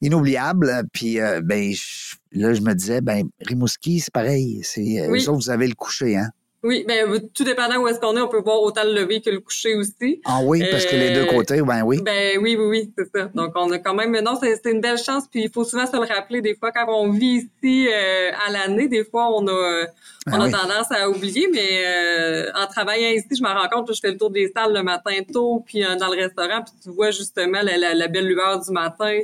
inoubliable. 0.00 0.84
Puis, 0.92 1.20
euh, 1.20 1.40
ben, 1.42 1.72
je- 1.72 2.16
là, 2.32 2.54
je 2.54 2.60
me 2.60 2.72
disais, 2.74 3.00
ben, 3.00 3.28
Rimouski, 3.40 4.00
c'est 4.00 4.12
pareil. 4.12 4.60
C'est, 4.62 5.00
euh, 5.00 5.08
Oui. 5.10 5.24
vous 5.26 5.50
avez 5.50 5.66
le 5.68 5.74
coucher, 5.74 6.16
hein? 6.16 6.30
Oui, 6.64 6.84
ben 6.86 7.20
tout 7.34 7.42
dépendant 7.42 7.78
où 7.78 7.88
est-ce 7.88 7.98
qu'on 7.98 8.16
est, 8.16 8.20
on 8.20 8.28
peut 8.28 8.40
voir 8.40 8.62
autant 8.62 8.84
le 8.84 8.92
lever 8.92 9.20
que 9.20 9.30
le 9.30 9.40
coucher 9.40 9.74
aussi. 9.74 10.20
Ah 10.24 10.38
oui, 10.44 10.62
parce 10.70 10.86
que 10.86 10.94
les 10.94 11.10
deux 11.10 11.22
Euh, 11.22 11.26
côtés, 11.26 11.60
ben 11.60 11.82
oui. 11.82 12.00
Ben 12.02 12.38
oui, 12.40 12.54
oui, 12.56 12.64
oui, 12.66 12.92
c'est 12.96 13.10
ça. 13.12 13.28
Donc 13.34 13.50
on 13.56 13.68
a 13.72 13.78
quand 13.80 13.94
même, 13.94 14.16
non, 14.20 14.38
c'est 14.40 14.54
c'est 14.62 14.70
une 14.70 14.80
belle 14.80 14.96
chance. 14.98 15.24
Puis 15.28 15.42
il 15.42 15.50
faut 15.50 15.64
souvent 15.64 15.86
se 15.86 15.96
le 15.96 16.06
rappeler 16.06 16.40
des 16.40 16.54
fois 16.54 16.70
quand 16.70 16.86
on 16.88 17.10
vit 17.10 17.48
ici 17.62 17.88
euh, 17.92 18.30
à 18.46 18.52
l'année, 18.52 18.86
des 18.86 19.02
fois 19.04 19.28
on 19.36 19.44
a, 19.48 19.50
euh, 19.50 19.86
on 20.28 20.32
Ah 20.34 20.42
a 20.42 20.44
oui. 20.46 20.52
tendance 20.52 20.86
à 20.92 21.10
oublier. 21.10 21.48
Mais 21.52 21.84
euh, 21.84 22.50
en 22.54 22.66
travaillant 22.68 23.08
ici, 23.10 23.26
je 23.36 23.42
me 23.42 23.48
rends 23.48 23.68
compte 23.68 23.88
que 23.88 23.94
je 23.94 24.00
fais 24.00 24.12
le 24.12 24.16
tour 24.16 24.30
des 24.30 24.52
salles 24.54 24.72
le 24.72 24.84
matin 24.84 25.14
tôt, 25.32 25.64
puis 25.66 25.84
euh, 25.84 25.96
dans 25.96 26.08
le 26.14 26.16
restaurant, 26.22 26.62
puis 26.62 26.74
tu 26.80 26.90
vois 26.90 27.10
justement 27.10 27.60
la, 27.62 27.76
la, 27.76 27.92
la 27.94 28.06
belle 28.06 28.28
lueur 28.28 28.60
du 28.64 28.70
matin, 28.70 29.18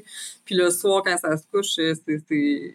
puis 0.45 0.57
le 0.57 0.71
soir 0.71 1.03
quand 1.05 1.17
ça 1.17 1.37
se 1.37 1.45
couche, 1.53 1.79
euh, 1.79 1.95
c'est 2.05 2.73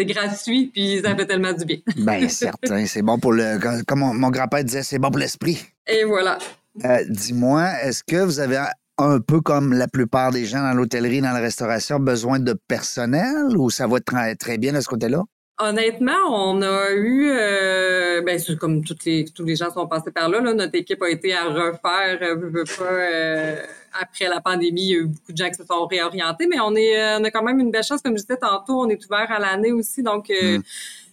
c'est 0.00 0.06
gratuit, 0.06 0.70
puis 0.72 1.00
ça 1.04 1.14
fait 1.14 1.26
tellement 1.26 1.52
du 1.52 1.64
bien. 1.64 1.76
Ben, 1.96 2.28
certain. 2.28 2.86
C'est 2.86 3.02
bon 3.02 3.18
pour 3.18 3.32
le. 3.32 3.58
Comme 3.84 4.00
mon, 4.00 4.14
mon 4.14 4.30
grand-père 4.30 4.64
disait, 4.64 4.82
c'est 4.82 4.98
bon 4.98 5.10
pour 5.10 5.18
l'esprit. 5.18 5.62
Et 5.86 6.04
voilà. 6.04 6.38
Euh, 6.84 7.04
Dis-moi, 7.08 7.68
est-ce 7.82 8.02
que 8.02 8.16
vous 8.16 8.40
avez 8.40 8.62
un 8.98 9.20
peu 9.20 9.40
comme 9.40 9.72
la 9.72 9.88
plupart 9.88 10.30
des 10.30 10.44
gens 10.46 10.62
dans 10.62 10.72
l'hôtellerie, 10.72 11.20
dans 11.20 11.32
la 11.32 11.40
restauration, 11.40 11.98
besoin 11.98 12.38
de 12.38 12.54
personnel 12.68 13.56
ou 13.56 13.70
ça 13.70 13.86
va 13.86 14.00
très, 14.00 14.34
très 14.36 14.56
bien 14.58 14.72
de 14.72 14.80
ce 14.80 14.88
côté-là? 14.88 15.22
Honnêtement, 15.62 16.12
on 16.30 16.62
a 16.62 16.90
eu, 16.92 17.30
euh, 17.30 18.22
ben, 18.22 18.40
comme 18.58 18.82
toutes 18.82 19.04
les, 19.04 19.26
tous 19.26 19.44
les 19.44 19.56
gens 19.56 19.70
sont 19.70 19.86
passés 19.86 20.10
par 20.10 20.30
là, 20.30 20.40
là 20.40 20.54
notre 20.54 20.74
équipe 20.74 21.02
a 21.02 21.10
été 21.10 21.34
à 21.34 21.44
refaire, 21.44 22.18
euh, 22.22 22.64
euh, 22.80 23.56
après 23.92 24.28
la 24.28 24.40
pandémie, 24.40 24.82
il 24.82 24.88
y 24.88 24.94
a 24.94 24.98
eu 25.00 25.06
beaucoup 25.06 25.32
de 25.32 25.36
gens 25.36 25.48
qui 25.50 25.56
se 25.56 25.64
sont 25.66 25.86
réorientés, 25.86 26.46
mais 26.46 26.58
on 26.60 26.74
est, 26.74 27.16
on 27.18 27.24
a 27.24 27.30
quand 27.30 27.42
même 27.42 27.60
une 27.60 27.70
belle 27.70 27.84
chance, 27.84 28.00
comme 28.00 28.16
je 28.16 28.22
disais 28.22 28.38
tantôt, 28.38 28.80
on 28.80 28.88
est 28.88 29.04
ouvert 29.04 29.30
à 29.30 29.38
l'année 29.38 29.70
aussi, 29.72 30.02
donc 30.02 30.30
mm. 30.30 30.62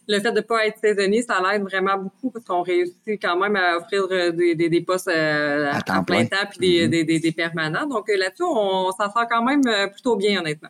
le 0.07 0.19
fait 0.21 0.31
de 0.31 0.39
pas 0.39 0.65
être 0.65 0.79
saisonnier, 0.79 1.23
ça 1.23 1.41
l'aide 1.41 1.63
vraiment 1.63 1.97
beaucoup 1.97 2.31
parce 2.31 2.45
qu'on 2.45 2.61
réussit 2.61 3.21
quand 3.21 3.37
même 3.37 3.57
à 3.57 3.77
offrir 3.77 4.07
des, 4.07 4.55
des, 4.55 4.69
des 4.69 4.81
postes 4.81 5.09
à, 5.09 5.81
plein 6.05 6.25
temps 6.25 6.37
puis 6.49 6.59
des, 6.59 6.87
mm-hmm. 6.87 7.05
des, 7.05 7.19
des, 7.19 7.31
permanents. 7.33 7.85
Donc 7.85 8.07
là-dessus, 8.07 8.43
on 8.43 8.91
s'en 8.91 9.11
sort 9.11 9.27
quand 9.29 9.43
même 9.43 9.63
plutôt 9.91 10.15
bien, 10.15 10.39
honnêtement. 10.39 10.69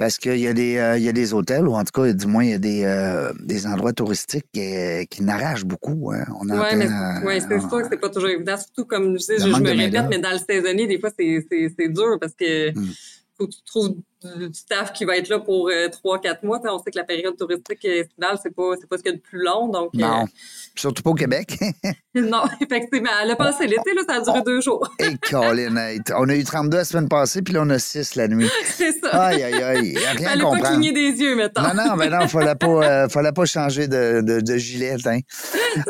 Parce 0.00 0.16
qu'il 0.16 0.38
y, 0.38 0.46
a 0.46 0.54
des, 0.54 0.78
euh, 0.78 0.96
il 0.96 1.04
y 1.04 1.10
a 1.10 1.12
des 1.12 1.34
hôtels, 1.34 1.68
ou 1.68 1.74
en 1.74 1.84
tout 1.84 1.92
cas, 1.92 2.10
du 2.10 2.26
moins, 2.26 2.42
il 2.42 2.50
y 2.52 2.54
a 2.54 2.58
des, 2.58 2.84
euh, 2.84 3.34
des 3.38 3.66
endroits 3.66 3.92
touristiques 3.92 4.46
qui, 4.50 5.06
qui 5.10 5.22
n'arrachent 5.22 5.66
beaucoup. 5.66 6.10
Hein. 6.10 6.24
Oui, 6.40 6.48
mais 6.74 6.88
ouais, 7.22 7.38
c'est 7.38 7.60
sûr 7.60 7.82
que 7.82 7.88
c'est 7.90 8.00
pas 8.00 8.08
toujours 8.08 8.30
évident. 8.30 8.56
Surtout, 8.56 8.86
comme 8.86 9.18
je 9.18 9.18
sais, 9.18 9.38
je, 9.38 9.44
me 9.44 9.76
répète, 9.76 10.06
mais 10.08 10.18
dans 10.18 10.30
le 10.30 10.38
saisonnier, 10.38 10.86
des 10.86 10.98
fois, 10.98 11.10
c'est 11.18 11.88
dur 11.88 12.16
parce 12.18 12.32
que 12.32 12.70
hmm. 12.70 12.92
Faut 13.40 13.46
que 13.46 13.52
tu 13.52 13.62
trouves 13.64 13.94
du 14.22 14.52
staff 14.52 14.92
qui 14.92 15.06
va 15.06 15.16
être 15.16 15.30
là 15.30 15.38
pour 15.38 15.68
euh, 15.68 15.88
trois, 15.88 16.20
quatre 16.20 16.42
mois. 16.42 16.60
on 16.64 16.78
sait 16.78 16.90
que 16.90 16.98
la 16.98 17.04
période 17.04 17.36
touristique 17.36 17.82
estivale, 17.84 18.38
c'est 18.42 18.54
pas, 18.54 18.74
c'est 18.78 18.86
pas 18.86 18.98
ce 18.98 19.02
qu'il 19.02 19.12
y 19.12 19.14
a 19.14 19.16
de 19.16 19.22
plus 19.22 19.42
long. 19.42 19.68
Donc, 19.68 19.94
non. 19.94 20.26
Surtout 20.74 21.02
pas 21.02 21.10
au 21.10 21.14
Québec. 21.14 21.58
non, 22.14 22.42
effectivement. 22.60 23.10
Le 23.24 23.34
passé, 23.34 23.66
l'été, 23.66 23.94
là, 23.94 24.02
ça 24.06 24.16
a 24.16 24.20
duré 24.20 24.42
deux 24.42 24.60
jours. 24.60 24.86
Et 24.98 25.16
Colin, 25.30 25.74
on 26.16 26.28
a 26.28 26.34
eu 26.34 26.44
32 26.44 26.76
la 26.76 26.84
semaine 26.84 27.08
passée, 27.08 27.40
puis 27.40 27.54
là, 27.54 27.62
on 27.62 27.70
a 27.70 27.78
6 27.78 28.16
la 28.16 28.28
nuit. 28.28 28.50
c'est 28.64 28.92
ça. 28.92 29.08
Aïe, 29.08 29.42
aïe, 29.42 29.62
aïe. 29.62 29.96
Rien 29.96 30.30
fallait 30.30 30.42
pas 30.42 30.70
cligner 30.70 30.92
des 30.92 31.18
yeux, 31.18 31.34
mettons. 31.34 31.62
Non, 31.62 31.74
non, 31.74 31.96
mais 31.96 32.10
non, 32.10 32.28
fallait 32.28 32.54
pas, 32.54 32.66
euh, 32.66 33.08
fallait 33.08 33.32
pas 33.32 33.46
changer 33.46 33.88
de, 33.88 34.20
de, 34.20 34.40
de 34.40 34.56
gilet. 34.58 34.96
Hein. 35.06 35.20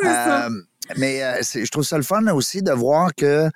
Euh, 0.04 0.50
mais 0.97 1.23
euh, 1.23 1.40
je 1.42 1.71
trouve 1.71 1.85
ça 1.85 1.97
le 1.97 2.02
fun 2.02 2.26
aussi 2.28 2.62
de 2.62 2.73
voir 2.73 3.14
que 3.14 3.49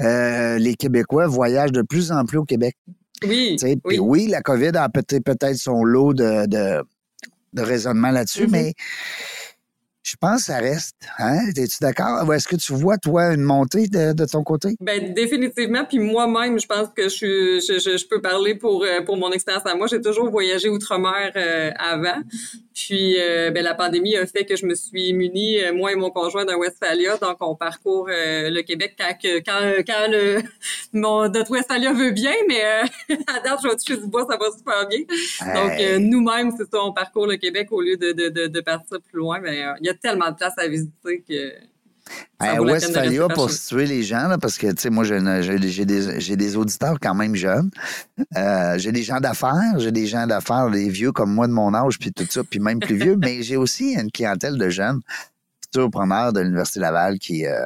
euh, 0.00 0.58
les 0.58 0.74
Québécois 0.74 1.26
voyagent 1.26 1.72
de 1.72 1.82
plus 1.82 2.12
en 2.12 2.24
plus 2.24 2.38
au 2.38 2.44
Québec. 2.44 2.76
Oui. 3.24 3.56
Oui. 3.84 3.98
oui, 3.98 4.26
la 4.28 4.42
COVID 4.42 4.72
a 4.74 4.88
peut-être 4.88 5.24
peut 5.24 5.54
son 5.54 5.84
lot 5.84 6.14
de, 6.14 6.46
de, 6.46 6.82
de 7.52 7.62
raisonnement 7.62 8.10
là-dessus, 8.10 8.46
mm-hmm. 8.46 8.50
mais 8.50 8.74
je 10.02 10.16
pense 10.20 10.40
que 10.40 10.46
ça 10.46 10.58
reste. 10.58 10.96
Hein? 11.18 11.38
Es-tu 11.56 11.76
d'accord? 11.80 12.32
Est-ce 12.34 12.48
que 12.48 12.56
tu 12.56 12.72
vois, 12.72 12.98
toi, 12.98 13.32
une 13.32 13.42
montée 13.42 13.86
de, 13.86 14.12
de 14.12 14.24
ton 14.24 14.42
côté? 14.42 14.76
Ben 14.80 15.14
définitivement. 15.14 15.84
Puis 15.84 16.00
moi-même, 16.00 16.58
je 16.58 16.66
pense 16.66 16.88
que 16.94 17.08
je, 17.08 17.60
je, 17.60 17.78
je, 17.78 18.08
peux 18.08 18.20
parler 18.20 18.56
pour, 18.56 18.82
euh, 18.82 19.02
pour 19.02 19.16
mon 19.16 19.30
expérience 19.30 19.64
à 19.64 19.74
moi. 19.76 19.86
J'ai 19.86 20.00
toujours 20.00 20.28
voyagé 20.28 20.68
outre-mer 20.68 21.32
euh, 21.36 21.70
avant. 21.78 22.20
Puis 22.74 23.16
euh, 23.20 23.50
ben, 23.50 23.62
la 23.62 23.74
pandémie 23.74 24.16
a 24.16 24.26
fait 24.26 24.44
que 24.44 24.56
je 24.56 24.66
me 24.66 24.74
suis 24.74 25.12
munie, 25.12 25.58
moi 25.74 25.92
et 25.92 25.94
mon 25.94 26.10
conjoint, 26.10 26.44
d'un 26.44 26.56
Westphalia. 26.56 27.16
Donc, 27.16 27.36
on 27.40 27.54
parcourt 27.54 28.08
le 28.08 28.60
Québec 28.62 28.94
quand, 28.98 29.14
quand, 29.22 29.74
quand 29.86 30.10
le, 30.10 30.42
mon, 30.92 31.28
notre 31.28 31.50
Westphalia 31.50 31.92
veut 31.92 32.12
bien. 32.12 32.34
Mais 32.48 32.62
à 33.26 33.40
date, 33.40 33.60
je 33.62 33.68
vais 33.68 33.76
toucher 33.76 33.96
du 33.96 34.06
bois, 34.06 34.26
ça 34.28 34.36
va 34.36 34.50
super 34.56 34.88
bien. 34.88 35.00
Donc, 35.54 36.00
nous-mêmes, 36.00 36.52
c'est 36.56 36.70
ça, 36.70 36.82
on 36.82 36.92
parcourt 36.92 37.26
le 37.26 37.36
Québec 37.36 37.68
au 37.70 37.80
lieu 37.80 37.96
de, 37.96 38.12
de, 38.12 38.28
de, 38.28 38.46
de 38.46 38.60
partir 38.60 39.00
plus 39.00 39.18
loin. 39.18 39.40
Mais 39.40 39.64
il 39.80 39.86
y 39.86 39.90
a 39.90 39.94
tellement 39.94 40.30
de 40.30 40.36
place 40.36 40.54
à 40.58 40.68
visiter 40.68 41.22
que. 41.28 41.71
Westphalia, 42.40 43.28
pour 43.28 43.50
situer 43.50 43.86
les 43.86 44.02
gens, 44.02 44.26
là, 44.28 44.38
parce 44.38 44.58
que, 44.58 44.66
tu 44.68 44.82
sais, 44.82 44.90
moi, 44.90 45.04
j'ai 45.04 45.20
des, 45.86 46.36
des, 46.36 46.56
auditeurs 46.56 46.98
quand 47.00 47.14
même 47.14 47.34
jeunes. 47.34 47.70
Euh, 48.36 48.78
j'ai 48.78 48.92
des 48.92 49.02
gens 49.02 49.20
d'affaires, 49.20 49.78
j'ai 49.78 49.92
des 49.92 50.06
gens 50.06 50.26
d'affaires, 50.26 50.70
des 50.70 50.88
vieux 50.88 51.12
comme 51.12 51.32
moi 51.32 51.46
de 51.46 51.52
mon 51.52 51.72
âge, 51.74 51.98
puis 51.98 52.12
tout 52.12 52.26
ça, 52.28 52.42
puis 52.42 52.58
même 52.58 52.80
plus 52.80 52.96
vieux, 52.96 53.16
mais 53.16 53.42
j'ai 53.42 53.56
aussi 53.56 53.94
une 53.94 54.10
clientèle 54.10 54.58
de 54.58 54.68
jeunes 54.68 55.00
preneurs 55.90 56.34
de 56.34 56.40
l'Université 56.40 56.80
Laval 56.80 57.18
qui, 57.18 57.46
euh, 57.46 57.56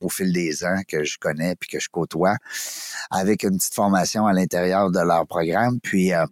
au 0.00 0.08
fil 0.08 0.32
des 0.32 0.64
ans, 0.64 0.80
que 0.88 1.04
je 1.04 1.18
connais 1.18 1.54
puis 1.56 1.68
que 1.68 1.78
je 1.78 1.88
côtoie, 1.90 2.36
avec 3.10 3.42
une 3.42 3.58
petite 3.58 3.74
formation 3.74 4.26
à 4.26 4.32
l'intérieur 4.32 4.90
de 4.90 5.00
leur 5.00 5.26
programme. 5.26 5.78
Puis, 5.80 6.14
euh, 6.14 6.24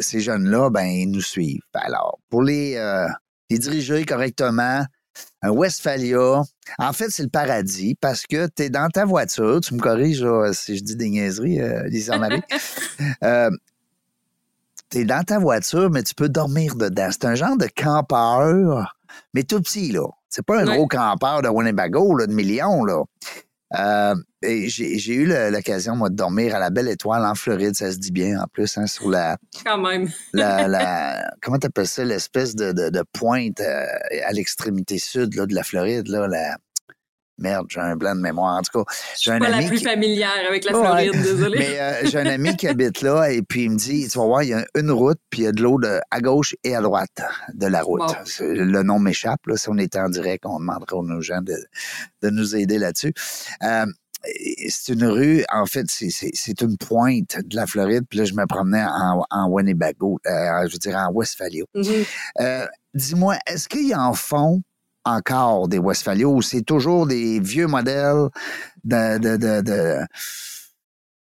ces 0.00 0.20
jeunes-là, 0.20 0.70
ben, 0.70 0.84
ils 0.84 1.10
nous 1.10 1.20
suivent. 1.20 1.60
Alors, 1.74 2.18
pour 2.30 2.42
les 2.42 2.78
les 3.50 3.58
diriger 3.58 4.04
correctement. 4.04 4.84
Un 5.42 5.50
Westphalia, 5.50 6.42
en 6.78 6.92
fait, 6.92 7.10
c'est 7.10 7.22
le 7.22 7.28
paradis 7.28 7.94
parce 7.94 8.26
que 8.26 8.46
tu 8.54 8.64
es 8.64 8.70
dans 8.70 8.88
ta 8.88 9.04
voiture, 9.04 9.60
tu 9.60 9.74
me 9.74 9.80
corriges 9.80 10.24
si 10.52 10.76
je 10.76 10.82
dis 10.82 10.96
des 10.96 11.08
niaiseries, 11.08 11.60
euh, 11.60 11.82
Lisa 11.88 12.18
Marie. 12.18 12.42
euh, 13.24 13.50
tu 14.90 14.98
es 14.98 15.04
dans 15.04 15.24
ta 15.24 15.38
voiture, 15.38 15.90
mais 15.90 16.02
tu 16.02 16.14
peux 16.14 16.28
dormir 16.28 16.74
dedans. 16.74 17.08
C'est 17.10 17.24
un 17.24 17.34
genre 17.34 17.56
de 17.56 17.68
campeur, 17.74 18.96
mais 19.32 19.44
tout 19.44 19.60
petit, 19.62 19.92
là. 19.92 20.06
C'est 20.28 20.44
pas 20.44 20.60
un 20.60 20.64
gros 20.64 20.86
campeur 20.86 21.42
de 21.42 21.48
Winnebago, 21.48 22.16
là, 22.16 22.26
de 22.26 22.32
millions, 22.32 22.84
là. 22.84 23.02
Euh, 23.78 24.14
j'ai 24.42 25.14
eu 25.14 25.26
l'occasion, 25.26 25.94
moi, 25.94 26.08
de 26.08 26.16
dormir 26.16 26.54
à 26.54 26.58
la 26.58 26.70
Belle 26.70 26.88
Étoile 26.88 27.24
en 27.24 27.34
Floride. 27.34 27.74
Ça 27.74 27.92
se 27.92 27.98
dit 27.98 28.10
bien, 28.10 28.40
en 28.40 28.46
plus, 28.46 28.76
hein, 28.78 28.86
sur 28.86 29.08
la... 29.08 29.36
Quand 29.64 29.78
même. 29.78 30.08
la, 30.32 30.66
la, 30.66 31.30
comment 31.42 31.58
t'appelles 31.58 31.86
ça? 31.86 32.04
L'espèce 32.04 32.56
de, 32.56 32.72
de, 32.72 32.88
de, 32.88 33.04
pointe 33.12 33.60
euh, 33.60 33.86
à 34.24 34.32
l'extrémité 34.32 34.98
sud 34.98 35.34
là, 35.34 35.46
de 35.46 35.54
la 35.54 35.62
Floride, 35.62 36.08
là, 36.08 36.26
la... 36.26 36.56
Merde, 37.40 37.66
j'ai 37.68 37.80
un 37.80 37.96
blanc 37.96 38.14
de 38.14 38.20
mémoire. 38.20 38.56
En 38.58 38.62
tout 38.62 38.84
cas, 38.84 38.92
j'ai 39.20 39.32
un 39.32 39.38
pas 39.38 39.48
la 39.48 39.62
plus 39.66 39.82
familière 39.82 40.30
avec 40.48 40.64
la 40.64 40.72
Floride, 40.72 41.12
désolé. 41.12 41.58
Mais 41.58 41.80
euh, 41.80 41.92
j'ai 42.04 42.18
un 42.18 42.26
ami 42.26 42.56
qui 42.56 42.68
habite 42.68 43.00
là 43.02 43.30
et 43.30 43.42
puis 43.42 43.64
il 43.64 43.70
me 43.70 43.76
dit, 43.76 44.08
tu 44.08 44.18
vas 44.18 44.26
voir, 44.26 44.42
il 44.42 44.50
y 44.50 44.54
a 44.54 44.64
une 44.74 44.90
route 44.90 45.18
puis 45.30 45.40
il 45.40 45.44
y 45.44 45.48
a 45.48 45.52
de 45.52 45.62
l'eau 45.62 45.80
à 46.10 46.20
gauche 46.20 46.54
et 46.64 46.76
à 46.76 46.80
droite 46.80 47.22
de 47.54 47.66
la 47.66 47.82
route. 47.82 48.02
Le 48.40 48.82
nom 48.82 48.98
m'échappe. 48.98 49.46
Là, 49.46 49.56
si 49.56 49.68
on 49.68 49.78
était 49.78 49.98
en 50.00 50.08
direct, 50.08 50.44
on 50.46 50.60
demanderait 50.60 50.96
aux 50.96 51.20
gens 51.20 51.40
de, 51.40 51.56
de 52.22 52.30
nous 52.30 52.54
aider 52.54 52.78
là-dessus. 52.78 53.12
Euh, 53.62 53.86
c'est 54.68 54.92
une 54.92 55.06
rue, 55.06 55.44
en 55.50 55.64
fait, 55.64 55.86
c'est 55.88 56.60
une 56.60 56.76
pointe 56.76 57.38
de 57.42 57.56
la 57.56 57.66
Floride. 57.66 58.04
Puis 58.08 58.18
là, 58.18 58.26
je 58.26 58.34
me 58.34 58.44
promenais 58.46 58.84
en, 58.84 59.24
en 59.30 59.48
Winnebago, 59.48 60.18
euh, 60.26 60.66
je 60.66 60.72
veux 60.72 60.78
dire 60.78 60.96
en 60.96 61.10
Westphalia. 61.10 61.64
Euh, 62.40 62.66
Dis-moi, 62.92 63.36
est-ce 63.46 63.68
qu'ils 63.68 63.94
en 63.94 64.12
font 64.14 64.62
encore 65.16 65.68
des 65.68 65.78
Westphalia 65.78 66.26
ou 66.26 66.42
c'est 66.42 66.62
toujours 66.62 67.06
des 67.06 67.40
vieux 67.40 67.66
modèles 67.66 68.28
de, 68.84 69.18
de, 69.18 69.36
de, 69.36 69.60
de 69.62 70.06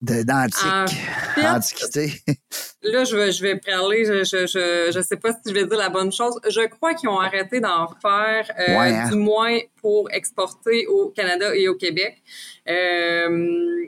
d'antique, 0.03 0.99
antiquité. 1.41 2.13
Là, 2.83 3.05
je 3.05 3.15
vais, 3.15 3.31
je 3.31 3.41
vais 3.41 3.55
parler, 3.55 4.03
je, 4.03 4.25
je, 4.25 4.91
je, 4.93 5.01
sais 5.01 5.15
pas 5.15 5.31
si 5.31 5.39
je 5.47 5.53
vais 5.53 5.65
dire 5.65 5.77
la 5.77 5.89
bonne 5.89 6.11
chose. 6.11 6.37
Je 6.49 6.67
crois 6.67 6.93
qu'ils 6.93 7.07
ont 7.07 7.19
arrêté 7.19 7.61
d'en 7.61 7.87
faire, 8.01 8.51
euh, 8.59 8.77
hein? 8.77 9.09
du 9.09 9.15
moins 9.15 9.57
pour 9.79 10.11
exporter 10.11 10.85
au 10.87 11.09
Canada 11.09 11.55
et 11.55 11.69
au 11.69 11.75
Québec, 11.75 12.21
euh, 12.67 13.85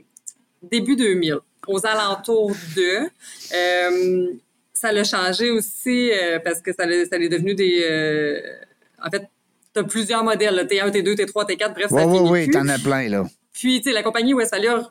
début 0.61 0.95
2000, 0.95 1.39
aux 1.67 1.85
alentours 1.85 2.55
de. 2.75 3.09
Euh, 3.53 4.33
ça 4.71 4.91
l'a 4.93 5.03
changé 5.03 5.51
aussi 5.51 6.11
euh, 6.11 6.39
parce 6.39 6.61
que 6.61 6.71
ça, 6.71 6.85
ça 7.09 7.17
est 7.17 7.29
devenu 7.29 7.55
des... 7.55 8.41
En 9.03 9.09
fait, 9.09 9.27
tu 9.75 9.81
as 9.81 9.83
plusieurs 9.83 10.23
modèles, 10.23 10.67
T1, 10.69 10.89
T2, 10.89 11.15
T3, 11.15 11.45
T4, 11.45 11.73
bref, 11.73 11.89
ça 11.89 12.07
Oui, 12.07 12.19
oui, 12.21 12.29
oui, 12.31 12.49
t'en 12.49 12.67
as 12.69 12.79
plein, 12.79 13.09
là. 13.09 13.25
Puis, 13.51 13.81
tu 13.81 13.89
sais, 13.89 13.93
la 13.93 14.03
compagnie 14.03 14.33
Westphalia 14.33 14.89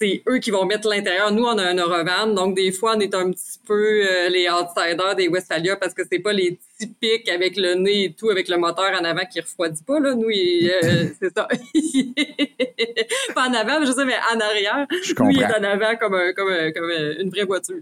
c'est 0.00 0.22
eux 0.28 0.38
qui 0.38 0.50
vont 0.50 0.64
mettre 0.64 0.88
l'intérieur. 0.88 1.30
Nous, 1.32 1.44
on 1.44 1.56
a 1.58 1.62
un 1.62 1.74
Eurovan, 1.74 2.34
donc 2.34 2.56
des 2.56 2.72
fois, 2.72 2.94
on 2.96 3.00
est 3.00 3.14
un 3.14 3.30
petit 3.30 3.58
peu 3.66 3.74
euh, 3.74 4.28
les 4.28 4.48
outsiders 4.48 5.14
des 5.14 5.28
Westphalia 5.28 5.76
parce 5.76 5.94
que 5.94 6.02
c'est 6.10 6.18
pas 6.18 6.32
les 6.32 6.58
typiques 6.78 7.28
avec 7.28 7.56
le 7.56 7.74
nez 7.74 8.04
et 8.04 8.12
tout, 8.12 8.30
avec 8.30 8.48
le 8.48 8.56
moteur 8.56 8.90
en 8.98 9.04
avant 9.04 9.24
qui 9.30 9.40
refroidit 9.40 9.82
pas. 9.82 10.00
Là. 10.00 10.14
Nous, 10.14 10.28
euh, 10.28 11.08
c'est 11.20 11.32
ça. 11.34 11.48
pas 13.34 13.48
en 13.48 13.54
avant, 13.54 13.84
je 13.84 13.92
sais, 13.92 14.04
mais 14.04 14.16
en 14.34 14.40
arrière. 14.40 14.86
Je 15.02 15.14
Nous, 15.18 15.30
il 15.30 15.42
est 15.42 15.44
en 15.44 15.62
avant 15.62 15.96
comme, 15.96 16.18
comme, 16.34 16.72
comme 16.72 16.90
une 17.18 17.30
vraie 17.30 17.44
voiture. 17.44 17.76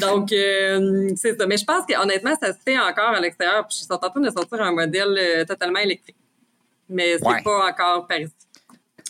Donc, 0.00 0.32
euh, 0.32 1.10
c'est 1.16 1.36
ça. 1.38 1.46
Mais 1.46 1.56
je 1.56 1.64
pense 1.64 1.86
qu'honnêtement, 1.86 2.34
ça 2.40 2.52
se 2.52 2.58
fait 2.64 2.78
encore 2.78 3.10
à 3.14 3.20
l'extérieur. 3.20 3.66
Puis, 3.66 3.78
ils 3.82 3.86
sont 3.86 3.94
en 3.94 4.10
train 4.10 4.20
de 4.20 4.30
sortir 4.30 4.60
un 4.62 4.72
modèle 4.72 5.44
totalement 5.46 5.80
électrique. 5.80 6.16
Mais 6.88 7.18
c'est 7.18 7.42
pas 7.42 7.68
encore 7.68 8.06
par 8.06 8.20
ici. 8.20 8.32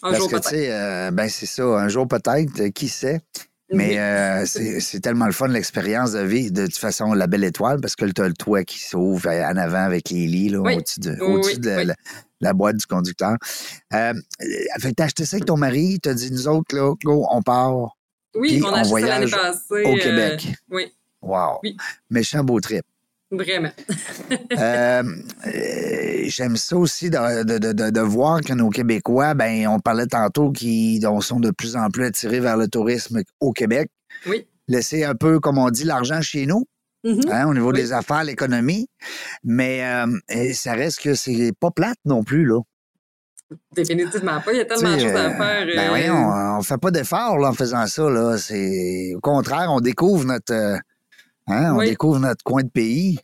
Un 0.07 0.11
Parce 0.11 0.19
jour 0.19 0.31
que, 0.31 0.37
tu 0.37 0.49
sais, 0.51 0.73
euh, 0.73 1.11
ben 1.11 1.29
c'est 1.29 1.47
ça, 1.47 1.65
un 1.65 1.89
jour 1.89 2.07
peut-être, 2.07 2.61
euh, 2.61 2.71
qui 2.71 2.89
sait? 2.89 3.21
Mais 3.73 3.99
euh, 3.99 4.47
c'est 4.47 5.01
tellement 5.01 5.27
le 5.27 5.33
fun, 5.33 5.49
l'expérience 5.49 6.13
de 6.13 6.21
vie. 6.21 6.53
De 6.53 6.67
toute 6.67 6.77
façon, 6.77 7.13
la 7.15 7.27
belle 7.27 7.43
étoile, 7.43 7.81
parce 7.81 7.97
que 7.97 8.05
tu 8.05 8.23
as 8.23 8.29
le 8.29 8.35
toit 8.35 8.63
qui 8.63 8.79
s'ouvre 8.79 9.29
en 9.29 9.57
avant 9.57 9.83
avec 9.83 10.11
les 10.11 10.29
lits 10.29 10.55
au-dessus 10.57 11.01
de, 11.01 11.21
au 11.21 11.41
de 11.41 11.93
la, 12.41 12.53
boîte 12.53 12.77
du 12.77 12.87
conducteur. 12.87 13.37
Euh, 13.93 14.15
fait 14.79 14.93
t'as 14.93 15.07
acheté 15.07 15.25
ça 15.25 15.37
avec 15.37 15.47
ton 15.47 15.57
mari, 15.57 15.83
il 15.95 16.01
t'a 16.01 16.15
dit, 16.15 16.31
nous 16.31 16.47
autres, 16.47 16.77
là, 16.77 16.95
go, 17.05 17.27
on 17.29 17.43
part. 17.43 17.97
Oui, 18.37 18.63
on 18.65 18.69
a 18.69 18.81
acheté 18.81 19.01
ça 19.01 19.07
l'année 19.09 19.31
passée. 19.31 19.83
Au 19.85 19.97
Québec. 19.97 20.47
oui. 20.71 20.93
Wow. 21.23 21.61
Méchant 22.09 22.45
beau 22.45 22.61
trip. 22.61 22.85
Vraiment. 23.31 23.73
Euh, 24.53 25.03
euh, 25.47 26.23
j'aime 26.27 26.57
ça 26.57 26.77
aussi 26.77 27.11
de, 27.11 27.43
de, 27.43 27.59
de, 27.59 27.91
de, 27.91 28.01
voir 28.01 28.41
que 28.41 28.53
nos 28.53 28.71
Québécois, 28.71 29.35
ben, 29.35 29.67
on 29.67 29.81
parlait 29.81 30.07
tantôt 30.07 30.53
qu'ils 30.53 31.03
sont 31.21 31.41
de 31.41 31.51
plus 31.51 31.77
en 31.77 31.91
plus 31.91 32.05
attirés 32.05 32.41
vers 32.41 32.57
le 32.57 32.69
tourisme 32.69 33.23
au 33.41 33.53
Québec. 33.53 33.91
Oui. 34.27 34.47
Laisser 34.69 35.05
un 35.05 35.15
peu, 35.15 35.41
comme 35.41 35.59
on 35.59 35.71
dit, 35.71 35.85
l'argent 35.85 36.21
chez 36.21 36.47
nous. 36.47 36.67
Mhm. 37.05 37.21
hein, 37.31 37.47
au 37.47 37.55
niveau 37.55 37.73
Oui. 37.73 37.81
des 37.81 37.93
affaires, 37.93 38.25
l'économie. 38.25 38.89
Mais 39.45 39.85
euh, 39.85 40.53
ça 40.55 40.73
reste 40.73 41.01
que 41.01 41.15
c'est 41.15 41.53
pas 41.59 41.71
plate 41.71 41.99
non 42.05 42.25
plus, 42.25 42.45
là. 42.45 42.61
Définitivement 43.77 44.41
pas. 44.41 44.53
Il 44.53 44.59
y 44.59 44.61
a 44.61 44.65
tellement 44.65 44.95
de 44.95 44.99
choses 44.99 45.15
à 45.15 45.37
faire. 45.37 45.67
Ben 45.67 45.89
voyons, 45.89 46.59
on 46.59 46.63
fait 46.63 46.79
pas 46.79 46.91
d'efforts 46.91 47.39
là, 47.39 47.51
en 47.51 47.53
faisant 47.53 47.87
ça. 47.87 48.11
Là. 48.11 48.39
C'est, 48.39 49.13
au 49.15 49.21
contraire, 49.21 49.69
on 49.71 49.81
découvre 49.81 50.25
notre, 50.25 50.81
hein, 51.47 51.75
on 51.75 51.79
Oui. 51.79 51.89
découvre 51.91 52.19
notre 52.19 52.45
coin 52.45 52.63
de 52.63 52.69
pays. 52.71 53.19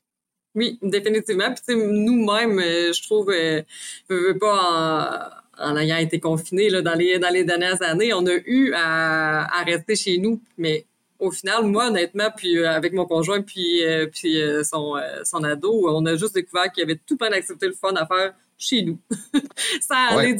Oui, 0.54 0.78
définitivement. 0.82 1.52
Puis, 1.54 1.74
nous-mêmes, 1.76 2.58
euh, 2.58 2.92
je 2.92 3.02
trouve, 3.02 3.30
euh, 3.30 3.62
veux, 4.08 4.38
pas 4.38 5.40
en, 5.58 5.70
en 5.72 5.76
ayant 5.78 5.96
été 5.96 6.20
confinés 6.20 6.68
là, 6.68 6.82
dans, 6.82 6.94
les, 6.94 7.18
dans 7.18 7.30
les 7.32 7.44
dernières 7.44 7.80
années, 7.82 8.12
on 8.12 8.26
a 8.26 8.34
eu 8.46 8.72
à, 8.74 9.44
à 9.60 9.64
rester 9.64 9.96
chez 9.96 10.18
nous. 10.18 10.40
Mais 10.58 10.84
au 11.18 11.30
final, 11.30 11.64
moi, 11.64 11.86
honnêtement, 11.88 12.28
puis 12.36 12.58
euh, 12.58 12.70
avec 12.70 12.92
mon 12.92 13.06
conjoint, 13.06 13.40
puis, 13.42 13.82
euh, 13.84 14.06
puis 14.12 14.42
euh, 14.42 14.62
son, 14.62 14.94
son 15.24 15.42
ado, 15.44 15.88
on 15.88 16.04
a 16.04 16.16
juste 16.16 16.34
découvert 16.34 16.70
qu'il 16.70 16.82
y 16.82 16.84
avait 16.84 17.00
tout 17.06 17.16
plein 17.16 17.30
d'activités 17.30 17.68
le 17.68 17.74
fun 17.74 17.94
à 17.94 18.06
faire 18.06 18.34
chez 18.62 18.82
nous. 18.82 18.98
ça, 19.80 20.16
Ouais. 20.16 20.36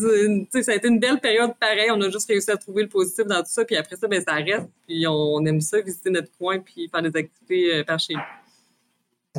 sais, 0.53 0.63
ça 0.63 0.73
a 0.73 0.75
été 0.77 0.89
une 0.89 0.99
belle 1.01 1.21
période 1.21 1.53
pareil. 1.61 1.91
On 1.93 2.01
a 2.01 2.11
juste 2.11 2.29
réussi 2.29 2.51
à 2.51 2.57
trouver 2.57 2.83
le 2.85 2.89
positif 2.89 3.27
dans 3.27 3.41
tout 3.43 3.51
ça. 3.51 3.65
Puis 3.65 3.77
après 3.77 3.97
ça, 3.97 4.09
ben, 4.09 4.23
ça 4.27 4.35
reste. 4.35 4.69
Puis 4.87 5.07
on, 5.07 5.13
on 5.13 5.45
aime 5.47 5.61
ça, 5.61 5.81
visiter 5.81 6.11
notre 6.11 6.31
coin, 6.39 6.59
puis 6.61 6.89
faire 6.89 7.03
des 7.03 7.17
activités 7.19 7.75
euh, 7.77 7.85
par 7.85 7.99
chez 8.01 8.15
nous. 8.15 8.21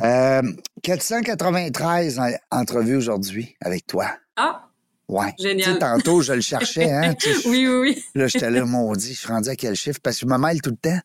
Euh, 0.04 0.42
493 0.82 2.18
en- 2.18 2.30
entrevues 2.50 2.96
aujourd'hui 2.96 3.56
avec 3.60 3.86
toi? 3.86 4.06
Ah, 4.36 4.60
Ouais. 5.06 5.34
Génial. 5.38 5.66
Tu 5.66 5.72
sais, 5.74 5.78
tantôt, 5.78 6.22
je 6.22 6.32
le 6.32 6.40
cherchais. 6.40 6.90
Hein, 6.90 7.12
tu 7.14 7.30
sais, 7.34 7.46
oui, 7.48 7.66
oui, 7.68 7.76
oui. 7.94 8.04
Là, 8.14 8.26
j'étais 8.26 8.50
là, 8.50 8.64
maudit, 8.64 9.12
je 9.12 9.18
suis 9.18 9.28
rendu 9.28 9.50
à 9.50 9.54
quel 9.54 9.74
chiffre? 9.76 10.00
Parce 10.02 10.16
que 10.18 10.26
je 10.26 10.32
me 10.32 10.38
mêle 10.38 10.62
tout 10.62 10.70
le 10.70 10.76
temps. 10.76 10.98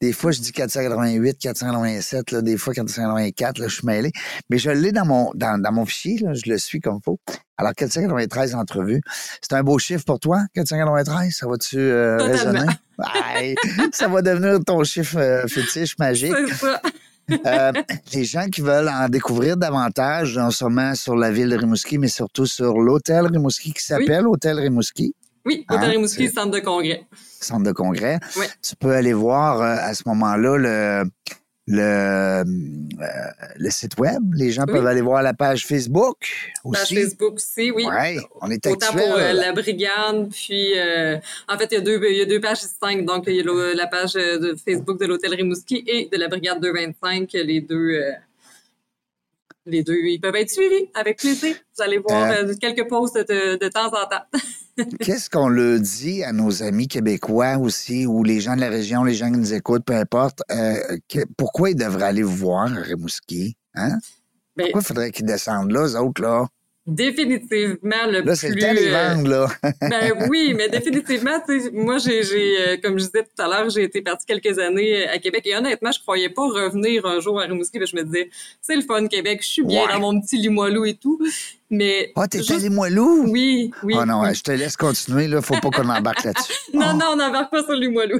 Des 0.00 0.12
fois, 0.12 0.32
je 0.32 0.40
dis 0.40 0.52
488, 0.52 1.38
487, 1.38 2.30
là, 2.30 2.42
des 2.42 2.56
fois 2.56 2.72
484, 2.72 3.58
là, 3.58 3.68
je 3.68 3.74
suis 3.74 3.86
mêlé. 3.86 4.12
Mais 4.48 4.56
je 4.58 4.70
l'ai 4.70 4.92
dans 4.92 5.04
mon, 5.04 5.30
dans, 5.34 5.60
dans 5.60 5.72
mon 5.72 5.84
fichier, 5.84 6.18
là, 6.18 6.32
je 6.32 6.50
le 6.50 6.56
suis 6.56 6.80
comme 6.80 7.00
il 7.00 7.04
faut. 7.04 7.18
Alors, 7.58 7.74
493 7.74 8.54
entrevues. 8.54 9.02
C'est 9.42 9.52
un 9.52 9.62
beau 9.62 9.78
chiffre 9.78 10.04
pour 10.04 10.18
toi, 10.18 10.42
493? 10.54 11.34
Ça 11.34 11.46
va-tu 11.46 11.78
euh, 11.78 12.16
résonner? 12.16 12.66
Ça 13.92 14.08
va 14.08 14.22
devenir 14.22 14.58
ton 14.64 14.82
chiffre 14.84 15.18
euh, 15.18 15.46
fétiche 15.46 15.98
magique. 15.98 16.34
Euh, 17.46 17.72
les 18.12 18.24
gens 18.24 18.46
qui 18.48 18.60
veulent 18.60 18.88
en 18.88 19.08
découvrir 19.08 19.56
davantage, 19.56 20.36
non 20.36 20.50
seulement 20.50 20.94
sur 20.94 21.14
la 21.14 21.30
ville 21.30 21.48
de 21.48 21.56
Rimouski, 21.56 21.98
mais 21.98 22.08
surtout 22.08 22.46
sur 22.46 22.80
l'hôtel 22.80 23.26
Rimouski 23.26 23.72
qui 23.72 23.84
s'appelle 23.84 24.26
Hôtel 24.26 24.58
Rimouski, 24.58 25.14
Oui, 25.46 25.64
Hein, 25.68 25.76
Hôtel 25.76 25.90
Rimouski, 25.90 26.28
c'est- 26.28 26.34
centre 26.34 26.50
de 26.50 26.60
congrès. 26.60 27.04
centre 27.40 27.64
de 27.64 27.72
congrès. 27.72 28.18
Ouais. 28.36 28.48
Tu 28.62 28.76
peux 28.76 28.92
aller 28.92 29.12
voir 29.14 29.60
euh, 29.62 29.76
à 29.80 29.94
ce 29.94 30.02
moment-là 30.06 30.56
le, 30.58 31.10
le, 31.66 31.80
euh, 31.82 32.44
le 33.56 33.70
site 33.70 33.98
web. 33.98 34.20
Les 34.34 34.50
gens 34.50 34.64
Oui. 34.66 34.74
peuvent 34.74 34.86
aller 34.86 35.00
voir 35.00 35.22
la 35.22 35.32
page 35.32 35.66
Facebook 35.66 36.18
Page 36.62 36.82
aussi. 36.82 36.94
Facebook 36.96 37.34
aussi, 37.34 37.70
oui. 37.70 37.86
Ouais, 37.86 38.18
on 38.42 38.50
est 38.50 38.66
Autant 38.66 38.88
actuel. 38.88 39.08
pour 39.08 39.18
euh, 39.18 39.32
la 39.32 39.52
brigade, 39.52 40.28
puis 40.30 40.78
euh, 40.78 41.16
en 41.48 41.56
fait, 41.56 41.68
il 41.70 41.74
y, 41.74 41.78
a 41.78 41.80
deux, 41.80 42.00
il 42.10 42.16
y 42.18 42.20
a 42.22 42.26
deux 42.26 42.40
pages 42.40 42.60
distinctes. 42.60 43.06
Donc, 43.06 43.24
il 43.26 43.36
y 43.36 43.40
a 43.40 43.74
la 43.74 43.86
page 43.86 44.14
de 44.14 44.54
Facebook 44.62 45.00
de 45.00 45.06
l'Hôtel 45.06 45.34
Rimouski 45.34 45.84
et 45.86 46.08
de 46.12 46.16
la 46.18 46.28
brigade 46.28 46.60
225. 46.60 47.30
Les 47.32 47.60
deux, 47.62 47.76
euh, 47.76 48.12
les 49.66 49.82
deux, 49.82 49.94
ils 49.96 50.20
peuvent 50.20 50.36
être 50.36 50.50
suivis 50.50 50.88
avec 50.94 51.18
plaisir. 51.18 51.54
Vous 51.76 51.82
allez 51.82 51.98
voir 51.98 52.34
quelques 52.60 52.88
posts 52.88 53.16
de, 53.18 53.56
de 53.56 53.68
temps 53.68 53.86
en 53.88 54.06
temps. 54.06 54.24
Qu'est-ce 55.00 55.28
qu'on 55.30 55.48
le 55.48 55.78
dit 55.80 56.22
à 56.24 56.32
nos 56.32 56.62
amis 56.62 56.88
québécois 56.88 57.56
aussi, 57.58 58.06
ou 58.06 58.22
les 58.24 58.40
gens 58.40 58.54
de 58.56 58.60
la 58.60 58.68
région, 58.68 59.04
les 59.04 59.14
gens 59.14 59.30
qui 59.30 59.38
nous 59.38 59.54
écoutent, 59.54 59.84
peu 59.84 59.94
importe, 59.94 60.42
euh, 60.50 60.74
que- 61.08 61.24
pourquoi 61.36 61.70
ils 61.70 61.76
devraient 61.76 62.06
aller 62.06 62.22
vous 62.22 62.36
voir 62.36 62.72
à 62.72 62.80
Rimouski? 62.80 63.56
Hein? 63.74 63.98
Ben, 64.56 64.64
Pourquoi 64.64 64.80
il 64.80 64.84
faudrait 64.86 65.10
qu'ils 65.12 65.26
descendent 65.26 65.70
là, 65.72 65.86
eux 65.86 65.96
autres, 65.96 66.22
là? 66.22 66.46
définitivement 66.86 68.06
le 68.08 68.22
Là, 68.22 68.34
c'est 68.34 68.48
plus... 68.48 68.56
le 68.56 68.66
temps 68.66 68.72
les 68.72 68.88
euh, 68.88 69.14
vendre, 69.14 69.28
là. 69.30 69.46
Ben 69.82 70.26
oui, 70.28 70.54
mais 70.56 70.68
définitivement, 70.68 71.38
tu 71.46 71.60
sais, 71.60 71.70
moi, 71.72 71.98
j'ai, 71.98 72.20
euh, 72.22 72.76
comme 72.82 72.98
je 72.98 73.04
disais 73.04 73.22
tout 73.22 73.42
à 73.42 73.46
l'heure, 73.48 73.70
j'ai 73.70 73.84
été 73.84 74.02
partie 74.02 74.26
quelques 74.26 74.58
années 74.58 75.06
euh, 75.06 75.12
à 75.14 75.18
Québec 75.18 75.42
et 75.46 75.56
honnêtement, 75.56 75.92
je 75.92 76.00
croyais 76.00 76.30
pas 76.30 76.42
revenir 76.42 77.06
un 77.06 77.20
jour 77.20 77.40
à 77.40 77.44
Rimouski, 77.44 77.78
que 77.78 77.86
je 77.86 77.94
me 77.96 78.02
disais, 78.02 78.28
c'est 78.60 78.74
le 78.74 78.82
fun 78.82 79.06
Québec, 79.06 79.40
je 79.42 79.48
suis 79.48 79.62
bien 79.64 79.86
Ouais. 79.86 79.92
dans 79.92 80.00
mon 80.00 80.20
petit 80.20 80.36
Limoilou 80.38 80.84
et 80.84 80.94
tout, 80.94 81.20
mais 81.70 82.12
Ah, 82.16 82.26
t'es 82.28 82.38
juste- 82.38 82.50
allé 82.50 82.68
Moilou? 82.68 83.26
Oui, 83.28 83.70
oui. 83.82 83.94
oh 83.96 84.04
non, 84.04 84.22
oui. 84.22 84.34
je 84.34 84.42
te 84.42 84.50
laisse 84.52 84.76
continuer, 84.76 85.28
là. 85.28 85.40
Faut 85.40 85.54
pas 85.54 85.70
qu'on 85.70 85.88
embarque 85.88 86.24
là-dessus. 86.24 86.52
Non, 86.74 86.86
Oh, 86.92 86.96
non, 86.96 87.06
on 87.12 87.16
n'embarque 87.16 87.50
pas 87.50 87.62
sur 87.62 87.72
le 87.72 87.78
Limoilou. 87.80 88.18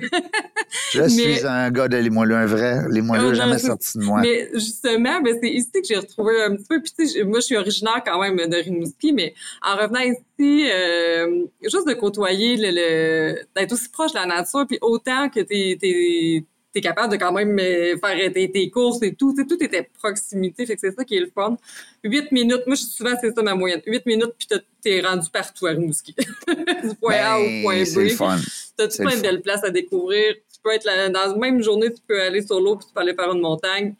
Je 0.92 1.00
mais- 1.02 1.08
suis 1.08 1.46
un 1.46 1.70
gars 1.70 1.88
de 1.88 1.96
Limoilou, 1.96 2.34
un 2.34 2.46
vrai. 2.46 2.80
Limoilou 2.90 3.22
Oh, 3.28 3.30
n'a 3.32 3.32
non, 3.32 3.34
jamais 3.34 3.58
sorti 3.58 3.98
de 3.98 4.04
moi. 4.04 4.20
Mais 4.20 4.48
justement, 4.54 5.20
ben, 5.20 5.36
c'est 5.40 5.50
ici 5.50 5.70
que 5.72 5.80
j'ai 5.88 5.96
retrouvé 5.96 6.42
un 6.42 6.56
petit 6.56 6.66
peu. 6.68 6.80
Puis, 6.82 6.92
tu 6.98 7.06
sais, 7.06 7.24
moi, 7.24 7.40
je 7.40 7.44
suis 7.46 7.56
originaire 7.56 8.02
quand 8.04 8.20
même 8.20 8.36
de 8.36 8.56
Rimouski, 8.56 9.12
mais 9.12 9.34
en 9.66 9.76
revenant 9.76 10.00
ici, 10.00 10.68
euh, 10.70 11.44
juste 11.62 11.86
de 11.88 11.94
côtoyer, 11.94 12.56
le, 12.56 12.70
le- 12.72 13.38
d'être 13.56 13.72
aussi 13.72 13.88
proche 13.88 14.12
de 14.12 14.18
la 14.18 14.26
nature, 14.26 14.66
puis 14.66 14.78
autant 14.80 15.28
que 15.28 15.40
t'es, 15.40 16.44
t'es, 16.72 16.80
capable 16.80 17.12
de 17.12 17.18
quand 17.18 17.32
même 17.32 17.58
euh, 17.58 17.96
faire 17.98 18.32
tes, 18.32 18.50
tes 18.50 18.70
courses 18.70 19.02
et 19.02 19.14
tout. 19.14 19.34
Tout 19.48 19.62
était 19.62 19.88
proximité, 19.98 20.66
fait 20.66 20.74
que 20.74 20.80
c'est 20.80 20.94
ça 20.94 21.04
qui 21.04 21.16
est 21.16 21.20
le 21.20 21.30
fun. 21.34 21.56
Huit 22.04 22.30
minutes, 22.32 22.62
moi, 22.66 22.74
je 22.76 22.82
suis 22.82 22.90
souvent, 22.92 23.14
c'est 23.20 23.34
ça 23.34 23.42
ma 23.42 23.54
moyenne. 23.54 23.80
Huit 23.86 24.06
minutes, 24.06 24.32
puis 24.38 24.48
t'es 24.82 25.00
rendu 25.00 25.28
partout 25.30 25.66
à 25.66 25.70
Rimouski. 25.70 26.14
du 26.48 26.94
point 27.00 27.14
A 27.16 27.38
au 27.38 27.44
Ben, 27.44 27.62
point 27.62 27.82
B. 27.82 28.08
fun. 28.08 28.38
T'as 28.76 28.88
tout 28.88 28.96
plein 28.98 29.10
le 29.10 29.16
de 29.16 29.22
belles 29.22 29.42
places 29.42 29.64
à 29.64 29.70
découvrir. 29.70 30.34
Tu 30.34 30.60
peux 30.62 30.72
être 30.72 30.84
là, 30.84 31.08
dans 31.08 31.32
la 31.32 31.36
même 31.36 31.62
journée, 31.62 31.92
tu 31.92 32.00
peux 32.06 32.20
aller 32.20 32.42
sur 32.42 32.60
l'eau 32.60 32.76
puis 32.76 32.86
tu 32.86 32.92
peux 32.94 33.00
aller 33.00 33.14
faire 33.14 33.32
une 33.32 33.40
montagne 33.40 33.94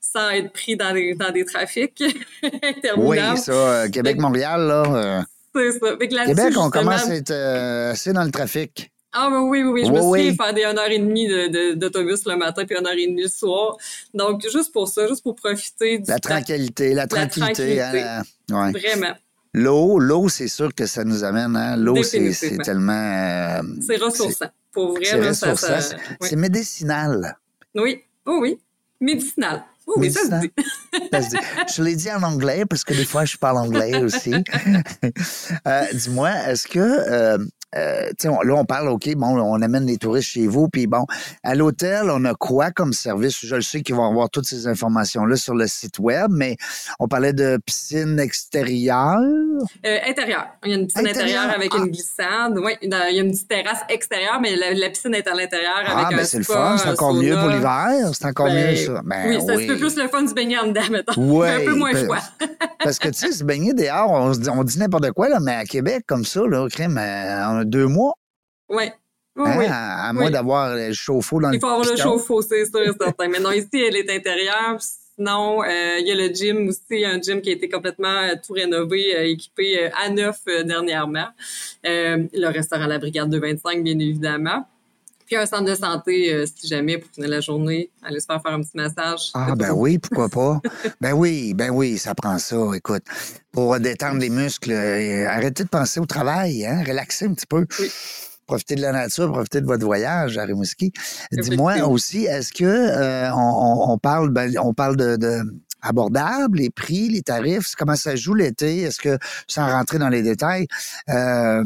sans 0.00 0.30
être 0.30 0.52
pris 0.52 0.76
dans 0.76 0.92
des, 0.94 1.14
dans 1.14 1.30
des 1.30 1.44
trafics 1.44 2.02
Oui, 2.96 3.18
ça, 3.36 3.52
euh, 3.52 3.88
Québec-Montréal, 3.90 4.60
là. 4.66 4.82
euh, 4.94 5.22
C'est 5.54 5.72
ça. 5.78 5.96
Fait 5.98 6.08
que 6.08 6.14
là-dessus, 6.14 6.34
Québec, 6.34 6.54
on 6.56 6.70
commence 6.70 7.08
à 7.10 7.14
être 7.14 7.30
euh, 7.30 7.92
assez 7.92 8.12
dans 8.12 8.24
le 8.24 8.30
trafic. 8.30 8.90
Ah 9.12 9.28
oui, 9.32 9.62
oui, 9.62 9.62
oui. 9.64 9.84
Je 9.86 9.90
me 9.90 10.00
Oui, 10.00 10.02
souviens 10.02 10.30
oui. 10.30 10.36
faire 10.36 10.54
des 10.54 10.62
1h30 10.64 11.28
de- 11.28 11.48
de- 11.48 11.74
d'autobus 11.74 12.24
le 12.26 12.36
matin 12.36 12.64
puis 12.66 12.76
1h30 12.76 13.20
le 13.22 13.28
soir. 13.28 13.76
Donc, 14.14 14.42
juste 14.42 14.72
pour 14.72 14.86
ça, 14.88 15.06
juste 15.08 15.22
pour 15.22 15.34
profiter 15.34 15.98
du 15.98 16.10
La 16.10 16.18
tranquillité, 16.18 16.92
la 16.94 17.06
tranquillité. 17.06 17.78
tranquillité. 17.78 18.02
hein, 18.02 18.22
ouais. 18.50 18.72
Vraiment. 18.72 19.14
L'eau, 19.54 19.98
l'eau, 19.98 20.28
c'est 20.28 20.48
sûr 20.48 20.74
que 20.74 20.84
ça 20.86 21.04
nous 21.04 21.24
amène. 21.24 21.56
Hein? 21.56 21.76
L'eau, 21.76 22.02
c'est 22.02 22.58
tellement. 22.62 22.92
euh, 22.92 23.62
C'est 23.80 23.96
ressourçant. 23.96 24.46
Pour 24.72 24.92
vrai, 24.92 25.04
c'est 25.06 25.32
ça, 25.34 25.56
ça- 25.56 25.80
C'est 25.80 25.96
oui. 26.34 26.36
médicinal. 26.36 27.36
oui. 27.74 28.02
Oh 28.26 28.38
oui. 28.42 28.58
Médicinal. 29.00 29.64
Oh 29.86 29.94
oui, 29.96 30.12
ça 30.12 30.20
se 30.20 30.26
Médicinal. 30.26 30.50
dit. 30.92 31.08
Ça 31.12 31.22
se 31.22 31.30
dit. 31.30 31.36
Je 31.74 31.82
l'ai 31.82 31.96
dit 31.96 32.10
en 32.12 32.22
anglais 32.22 32.64
parce 32.68 32.84
que 32.84 32.92
des 32.92 33.06
fois, 33.06 33.24
je 33.24 33.38
parle 33.38 33.56
anglais 33.56 33.96
aussi. 34.02 34.34
Euh, 35.66 35.84
Dis-moi, 35.94 36.30
est-ce 36.48 36.66
que, 36.68 36.78
euh, 36.78 37.38
euh, 37.76 38.10
on- 38.24 38.40
là, 38.42 38.54
on 38.54 38.64
parle, 38.64 38.88
OK, 38.88 39.08
bon, 39.16 39.38
on 39.40 39.60
amène 39.62 39.86
les 39.86 39.96
touristes 39.98 40.28
chez 40.30 40.46
vous, 40.46 40.68
puis 40.68 40.86
bon, 40.86 41.04
à 41.42 41.54
l'hôtel, 41.54 42.10
on 42.10 42.24
a 42.24 42.34
quoi 42.34 42.70
comme 42.70 42.92
service? 42.92 43.38
Je 43.44 43.54
le 43.56 43.62
sais 43.62 43.82
qu'ils 43.82 43.94
vont 43.94 44.08
avoir 44.08 44.30
toutes 44.30 44.46
ces 44.46 44.66
informations-là 44.66 45.36
sur 45.36 45.54
le 45.54 45.66
site 45.66 45.98
web, 45.98 46.30
mais 46.30 46.56
on 46.98 47.08
parlait 47.08 47.32
de 47.32 47.58
piscine 47.64 48.18
extérieure. 48.18 49.18
Euh, 49.86 49.98
intérieur. 50.06 50.46
Il 50.64 50.70
y 50.70 50.74
a 50.74 50.78
une 50.78 50.86
piscine 50.86 51.06
Intérieur. 51.06 51.42
intérieure 51.42 51.54
avec 51.54 51.70
Ah. 51.74 51.78
une 51.78 51.90
glissade. 51.90 52.58
Oui, 52.58 52.72
il 52.82 52.90
y 52.90 52.94
a 52.94 53.22
une 53.22 53.30
petite 53.32 53.48
terrasse 53.48 53.80
extérieure, 53.88 54.40
mais 54.40 54.56
la, 54.56 54.72
la 54.74 54.90
piscine 54.90 55.14
est 55.14 55.26
à 55.26 55.34
l'intérieur 55.34 55.82
Ah, 55.86 56.06
avec 56.06 56.18
ben 56.18 56.24
c'est 56.24 56.38
le 56.38 56.44
fun, 56.44 56.76
c'est 56.78 56.88
encore 56.88 57.14
mieux 57.14 57.34
pour 57.36 57.48
l'hiver, 57.48 58.10
c'est 58.12 58.24
encore 58.26 58.46
Ben, 58.46 58.70
mieux 58.70 58.76
ça. 58.76 59.02
Ben, 59.04 59.28
oui, 59.28 59.38
c'est 59.44 59.52
un 59.52 59.66
peu 59.66 59.76
plus 59.78 59.96
le 59.96 60.08
fun 60.08 60.22
du 60.22 60.34
baigner 60.34 60.58
en 60.58 60.66
dedans, 60.68 60.80
mettons. 60.90 61.36
Ouais, 61.38 61.48
un 61.62 61.64
peu 61.64 61.74
moins 61.74 61.92
ben, 61.92 62.04
froid. 62.04 62.18
Parce 62.82 62.98
que, 62.98 63.08
tu 63.08 63.14
sais, 63.14 63.32
se 63.32 63.44
baigner 63.44 63.74
dehors, 63.74 64.10
on, 64.10 64.32
se 64.34 64.40
dit, 64.40 64.48
on 64.50 64.64
dit 64.64 64.78
n'importe 64.78 65.10
quoi, 65.12 65.28
là, 65.28 65.38
mais 65.40 65.54
à 65.54 65.64
Québec, 65.64 66.04
comme 66.06 66.24
ça, 66.24 66.40
là, 66.48 66.66
crème, 66.68 66.98
euh, 66.98 67.44
on 67.48 67.57
deux 67.64 67.86
mois, 67.86 68.14
Oui. 68.68 68.84
Oui, 69.36 69.48
hein, 69.48 69.54
oui. 69.56 69.66
à, 69.68 70.08
à 70.08 70.12
moins 70.12 70.30
d'avoir 70.30 70.74
le 70.74 70.92
chauffe-eau 70.92 71.40
dans 71.40 71.50
Il 71.50 71.54
le 71.54 71.60
faut 71.60 71.68
avoir 71.68 71.88
le 71.88 71.96
chauffe-eau, 71.96 72.42
c'est 72.42 72.64
sûr 72.64 72.82
et 72.82 72.90
certain. 73.00 73.28
Mais 73.28 73.38
non, 73.38 73.52
ici, 73.52 73.68
elle 73.74 73.94
est 73.94 74.10
intérieure. 74.10 74.78
Sinon, 74.80 75.62
euh, 75.62 75.98
il 76.00 76.08
y 76.08 76.10
a 76.10 76.14
le 76.16 76.28
gym 76.34 76.68
aussi, 76.68 77.04
un 77.04 77.20
gym 77.20 77.40
qui 77.40 77.50
a 77.50 77.52
été 77.52 77.68
complètement 77.68 78.08
euh, 78.08 78.34
tout 78.44 78.52
rénové, 78.54 79.16
euh, 79.16 79.28
équipé 79.28 79.90
à 79.96 80.08
neuf 80.10 80.38
dernièrement. 80.64 81.28
Le 81.84 82.46
restaurant 82.46 82.86
La 82.86 82.98
Brigade 82.98 83.30
225, 83.30 83.82
bien 83.84 83.98
évidemment. 83.98 84.66
Puis 85.28 85.36
un 85.36 85.44
centre 85.44 85.64
de 85.64 85.74
santé, 85.74 86.32
euh, 86.32 86.46
si 86.46 86.66
jamais, 86.66 86.96
pour 86.96 87.10
finir 87.10 87.28
la 87.28 87.40
journée, 87.40 87.90
aller 88.02 88.18
se 88.18 88.24
faire 88.24 88.40
faire 88.40 88.52
un 88.52 88.62
petit 88.62 88.76
massage. 88.76 89.30
Ah, 89.34 89.54
ben 89.54 89.72
oui, 89.76 89.98
pourquoi 89.98 90.30
pas? 90.30 90.60
ben 91.02 91.12
oui, 91.12 91.52
ben 91.52 91.70
oui, 91.70 91.98
ça 91.98 92.14
prend 92.14 92.38
ça, 92.38 92.56
écoute. 92.74 93.02
Pour 93.52 93.78
détendre 93.78 94.20
les 94.20 94.30
muscles, 94.30 94.72
euh, 94.72 95.28
arrêtez 95.28 95.64
de 95.64 95.68
penser 95.68 96.00
au 96.00 96.06
travail, 96.06 96.64
hein, 96.64 96.82
relaxez 96.82 97.26
un 97.26 97.34
petit 97.34 97.46
peu. 97.46 97.66
Oui. 97.78 97.90
Profitez 98.46 98.76
de 98.76 98.80
la 98.80 98.92
nature, 98.92 99.30
profitez 99.30 99.60
de 99.60 99.66
votre 99.66 99.84
voyage 99.84 100.38
à 100.38 100.44
Rimouski. 100.44 100.94
Dis-moi 101.32 101.86
aussi, 101.86 102.24
est-ce 102.24 102.50
que 102.50 102.64
euh, 102.64 103.30
on, 103.34 103.98
parle, 103.98 104.30
ben, 104.30 104.50
on 104.58 104.72
parle 104.72 104.96
de, 104.96 105.16
de 105.16 105.42
abordable, 105.82 106.56
les 106.56 106.70
prix, 106.70 107.10
les 107.10 107.20
tarifs, 107.20 107.74
comment 107.76 107.96
ça 107.96 108.16
joue 108.16 108.32
l'été? 108.32 108.80
Est-ce 108.80 109.00
que, 109.00 109.18
sans 109.46 109.66
rentrer 109.66 109.98
dans 109.98 110.08
les 110.08 110.22
détails, 110.22 110.66
euh, 111.10 111.62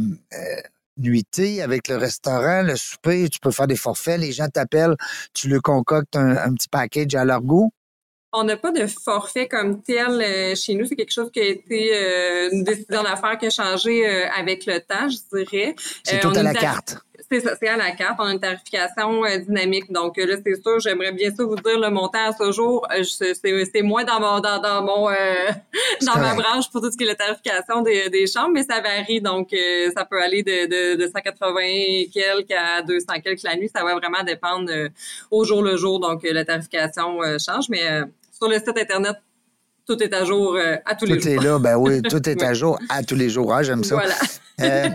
nuitée 0.99 1.63
avec 1.63 1.89
le 1.89 1.97
restaurant, 1.97 2.63
le 2.63 2.77
souper, 2.77 3.29
tu 3.29 3.39
peux 3.41 3.51
faire 3.51 3.67
des 3.67 3.77
forfaits, 3.77 4.21
les 4.21 4.33
gens 4.33 4.49
t'appellent, 4.49 4.97
tu 5.35 5.49
leur 5.49 5.63
concoctes 5.63 6.17
un, 6.17 6.37
un 6.37 6.55
petit 6.55 6.69
package 6.69 7.15
à 7.15 7.25
leur 7.25 7.41
goût? 7.43 7.73
On 8.35 8.45
n'a 8.45 8.57
pas 8.57 8.73
de 8.73 8.87
forfait 8.87 9.47
comme 9.47 9.83
tel 9.83 10.23
euh, 10.23 10.55
chez 10.55 10.75
nous. 10.75 10.87
C'est 10.87 10.97
quelque 10.97 11.13
chose 11.13 11.31
qui 11.31 11.41
a 11.41 11.45
été 11.45 11.95
euh, 11.95 12.49
une 12.51 12.65
décision 12.65 13.03
d'affaires 13.03 13.37
qui 13.39 13.47
a 13.47 13.51
changé 13.51 14.07
euh, 14.09 14.27
avec 14.35 14.65
le 14.65 14.81
temps, 14.81 15.07
je 15.11 15.19
dirais. 15.37 15.75
C'est 16.03 16.17
Euh, 16.17 16.21
tout 16.21 16.33
à 16.35 16.43
la 16.43 16.55
carte. 16.55 16.97
C'est 17.33 17.41
ça, 17.41 17.57
c'est 17.59 17.69
à 17.69 17.79
la 17.79 17.93
carte. 17.93 18.17
On 18.19 18.25
a 18.25 18.33
une 18.35 18.41
tarification 18.41 19.25
euh, 19.25 19.39
dynamique. 19.39 19.91
Donc 19.91 20.19
euh, 20.19 20.27
là, 20.27 20.37
c'est 20.45 20.63
sûr, 20.63 20.79
j'aimerais 20.81 21.13
bien 21.13 21.35
ça 21.35 21.43
vous 21.45 21.57
dire 21.57 21.79
le 21.79 21.89
montant 21.89 22.29
à 22.29 22.33
ce 22.33 22.53
jour. 22.53 22.87
euh, 22.91 23.03
c'est 23.03 23.81
moins 23.81 24.05
dans 24.05 24.21
mon 24.21 24.39
dans, 24.41 24.61
dans 24.61 24.83
mon 24.83 25.09
euh, 25.09 25.15
dans 26.03 26.21
ma 26.21 26.35
branche 26.35 26.71
pour 26.71 26.83
tout 26.83 26.91
ce 26.91 26.97
qui 26.99 27.05
est 27.05 27.07
la 27.07 27.15
tarification 27.15 27.81
des, 27.81 28.11
des 28.11 28.27
chambres, 28.27 28.51
mais 28.53 28.65
ça 28.65 28.83
varie. 28.83 29.23
Donc 29.23 29.49
ça 29.97 30.05
peut 30.05 30.21
aller 30.23 30.43
de, 30.43 30.67
de, 30.67 31.03
de 31.03 31.07
180 31.07 31.61
et 31.63 32.11
quelques 32.13 32.51
à 32.51 32.83
200 32.83 33.07
quelques 33.25 33.43
la 33.45 33.57
nuit. 33.57 33.71
Ça 33.75 33.83
va 33.83 33.95
vraiment 33.95 34.23
dépendre 34.23 34.71
au 35.31 35.43
jour 35.45 35.63
le 35.63 35.79
jour. 35.79 36.01
Donc 36.01 36.25
la 36.25 36.45
tarification 36.45 37.19
change, 37.39 37.71
mais 37.71 38.03
sur 38.31 38.47
le 38.47 38.57
site 38.57 38.77
internet, 38.77 39.17
tout 39.87 40.03
est 40.03 40.13
à 40.15 40.25
jour 40.25 40.55
euh, 40.57 40.77
à 40.85 40.95
tous 40.95 41.07
les 41.07 41.19
Tout 41.19 41.29
est 41.29 41.35
jours. 41.35 41.45
là, 41.45 41.59
ben 41.59 41.77
oui, 41.77 42.03
tout 42.11 42.29
est 42.29 42.43
à 42.43 42.55
jour 42.55 42.79
à 42.89 43.03
tous 43.03 43.15
les 43.17 43.29
jours. 43.31 43.53
Ah, 43.53 43.63
j'aime 43.63 43.85
ça. 43.85 43.95
Voilà. 43.97 44.15
Euh, 44.61 44.89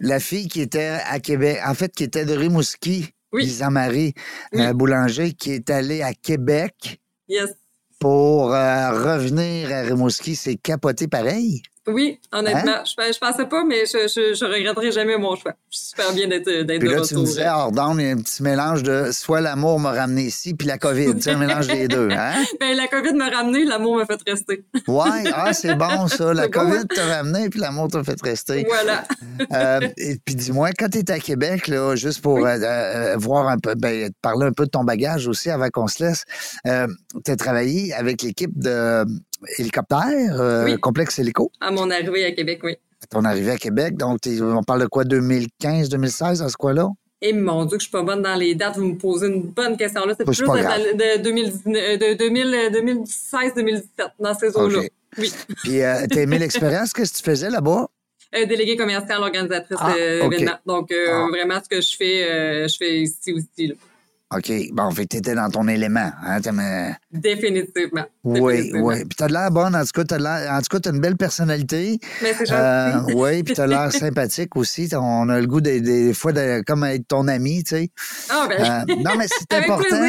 la 0.00 0.20
fille 0.20 0.48
qui 0.48 0.60
était 0.60 0.98
à 1.08 1.18
Québec, 1.20 1.58
en 1.66 1.74
fait, 1.74 1.92
qui 1.94 2.04
était 2.04 2.24
de 2.24 2.34
Rimouski, 2.34 3.08
Oui. 3.32 3.44
Lisa-Marie 3.44 4.12
euh, 4.54 4.72
Boulanger, 4.72 5.32
qui 5.32 5.52
est 5.52 5.70
allée 5.70 6.02
à 6.02 6.12
Québec 6.14 7.00
Yes. 7.28 7.50
pour 8.00 8.52
euh, 8.52 8.90
revenir 8.90 9.72
à 9.72 9.80
Rimouski, 9.82 10.36
c'est 10.36 10.56
capoté 10.56 11.08
pareil. 11.08 11.62
Oui, 11.86 12.18
honnêtement, 12.32 12.72
Hein? 12.76 12.84
je, 12.86 13.12
je 13.12 13.18
pensais 13.18 13.44
pas, 13.46 13.62
mais 13.64 13.84
je, 13.84 14.08
je, 14.08 14.34
je 14.34 14.44
regretterai 14.44 14.90
jamais 14.90 15.18
mon 15.18 15.36
choix. 15.36 15.52
Je 15.70 15.76
suis 15.76 15.86
super 15.88 16.12
bien 16.14 16.28
d'être 16.28 16.50
d'être 16.50 16.80
Puis 16.80 16.88
de 16.88 16.94
là, 16.94 17.02
tu 17.02 17.14
disais, 17.14 17.44
d'onde, 17.72 18.00
il 18.00 18.06
y 18.06 18.10
a 18.10 18.12
un 18.12 18.16
petit 18.16 18.42
mélange 18.42 18.82
de 18.82 19.10
soit 19.12 19.42
l'amour 19.42 19.78
m'a 19.78 19.92
ramené 19.92 20.22
ici, 20.22 20.54
puis 20.54 20.66
la 20.66 20.78
COVID. 20.78 21.14
C'est 21.20 21.32
un 21.32 21.38
mélange 21.38 21.66
des 21.66 21.88
deux. 21.88 22.08
Hein? 22.10 22.32
Ben, 22.60 22.76
la 22.76 22.86
COVID 22.86 23.12
m'a 23.14 23.28
ramené, 23.28 23.64
l'amour 23.64 23.96
m'a 23.96 24.06
fait 24.06 24.20
rester. 24.26 24.64
Ouais, 24.88 25.24
ah, 25.34 25.52
c'est 25.52 25.74
bon, 25.74 26.08
ça. 26.08 26.32
La 26.32 26.48
bon, 26.48 26.60
COVID 26.60 26.78
hein? 26.78 26.94
t'a 26.94 27.16
ramené, 27.16 27.50
puis 27.50 27.60
l'amour 27.60 27.88
t'a 27.88 28.02
fait 28.02 28.20
rester. 28.22 28.64
Voilà. 28.66 29.04
Euh, 29.52 29.88
et 29.96 30.16
puis 30.24 30.34
dis-moi, 30.34 30.70
quand 30.78 30.88
tu 30.88 30.98
es 30.98 31.10
à 31.10 31.18
Québec, 31.18 31.68
là, 31.68 31.96
juste 31.96 32.22
pour 32.22 32.46
euh, 32.46 32.56
euh, 32.58 33.16
voir 33.18 33.48
un 33.48 33.58
peu, 33.58 33.74
ben, 33.74 34.10
parler 34.22 34.46
un 34.46 34.52
peu 34.52 34.64
de 34.64 34.70
ton 34.70 34.84
bagage 34.84 35.28
aussi 35.28 35.50
avant 35.50 35.68
qu'on 35.68 35.88
se 35.88 36.02
laisse, 36.02 36.24
tu 36.64 37.30
as 37.30 37.36
travaillé 37.36 37.92
avec 37.92 38.22
l'équipe 38.22 38.56
de 38.58 39.04
hélicoptère, 39.58 40.40
euh, 40.40 40.64
Oui. 40.64 40.78
Complexe 40.80 41.18
Hélico, 41.18 41.50
À 41.60 41.70
mon 41.70 41.90
arrivée 41.90 42.24
à 42.24 42.32
Québec, 42.32 42.60
oui. 42.62 42.76
à 43.02 43.06
ton 43.06 43.24
arrivée 43.24 43.52
à 43.52 43.56
Québec. 43.56 43.96
Donc, 43.96 44.18
on 44.40 44.62
parle 44.62 44.82
de 44.82 44.86
quoi, 44.86 45.04
2015, 45.04 45.88
2016, 45.88 46.42
à 46.42 46.48
ce 46.48 46.56
quoi-là? 46.56 46.88
Et 47.22 47.32
mon 47.32 47.64
Dieu, 47.64 47.78
que 47.78 47.82
je 47.82 47.88
suis 47.88 47.92
pas 47.92 48.02
bonne 48.02 48.20
dans 48.20 48.34
les 48.34 48.54
dates. 48.54 48.76
Vous 48.76 48.84
me 48.84 48.96
posez 48.98 49.28
une 49.28 49.42
bonne 49.44 49.76
question 49.78 50.04
là. 50.04 50.14
C'est 50.18 50.24
plus 50.26 50.38
de, 50.40 50.44
grave. 50.44 50.80
de, 50.94 51.22
2019 51.22 51.82
euh, 51.82 51.96
de 51.96 52.18
2000, 52.18 52.70
2016, 52.72 53.54
2017, 53.56 54.06
dans 54.18 54.34
ces 54.34 54.54
eaux-là. 54.56 54.80
Oui. 55.16 55.32
Puis, 55.62 55.80
euh, 55.82 56.06
t'as 56.10 56.20
aimé 56.20 56.38
l'expérience? 56.38 56.92
Qu'est-ce 56.92 57.12
que 57.14 57.18
tu 57.18 57.24
faisais 57.24 57.48
là-bas? 57.48 57.86
Euh, 58.36 58.46
déléguée 58.46 58.76
commerciale, 58.76 59.22
organisatrice 59.22 59.78
Ah, 59.80 59.92
OK. 60.22 60.30
d'événements. 60.30 60.58
Donc, 60.66 60.90
euh, 60.92 61.06
Ah. 61.08 61.26
vraiment, 61.30 61.60
ce 61.62 61.68
que 61.68 61.80
je 61.80 61.96
fais, 61.96 62.68
je 62.68 62.76
fais 62.76 63.00
ici 63.02 63.32
aussi. 63.32 63.68
là. 63.68 63.74
OK. 64.36 64.52
Bon, 64.72 64.90
fait 64.90 65.02
que 65.02 65.08
t'étais 65.08 65.34
dans 65.34 65.48
ton 65.50 65.68
élément. 65.68 66.10
Hein? 66.26 66.40
Définitivement. 67.12 68.04
Oui, 68.24 68.72
oui. 68.74 68.94
Puis 69.04 69.16
t'as 69.16 69.28
de 69.28 69.32
l'air 69.32 69.50
bonne, 69.50 69.76
en 69.76 69.82
tout 69.84 69.90
cas, 69.94 70.04
t'as 70.04 70.56
en 70.56 70.60
tout 70.60 70.68
cas, 70.70 70.80
t'as 70.80 70.90
une 70.92 71.00
belle 71.00 71.16
personnalité. 71.16 71.98
Mais 72.22 72.34
c'est 72.34 72.50
Euh, 72.52 73.00
oui, 73.14 73.42
puis 73.42 73.54
t'as 73.54 73.66
l'air 73.66 73.92
sympathique 73.92 74.56
aussi. 74.56 74.88
On 74.94 75.28
a 75.28 75.40
le 75.40 75.46
goût 75.46 75.60
des, 75.60 75.80
des 75.80 76.14
fois 76.14 76.32
de 76.32 76.62
comme 76.66 76.84
être 76.84 77.06
ton 77.08 77.28
ami, 77.28 77.62
tu 77.64 77.76
sais. 77.76 77.90
Ah, 78.30 78.46
ben, 78.48 78.60
Euh, 78.88 78.94
non, 79.04 79.12
mais 79.16 79.26
c'est 79.28 79.52
important. 79.56 80.08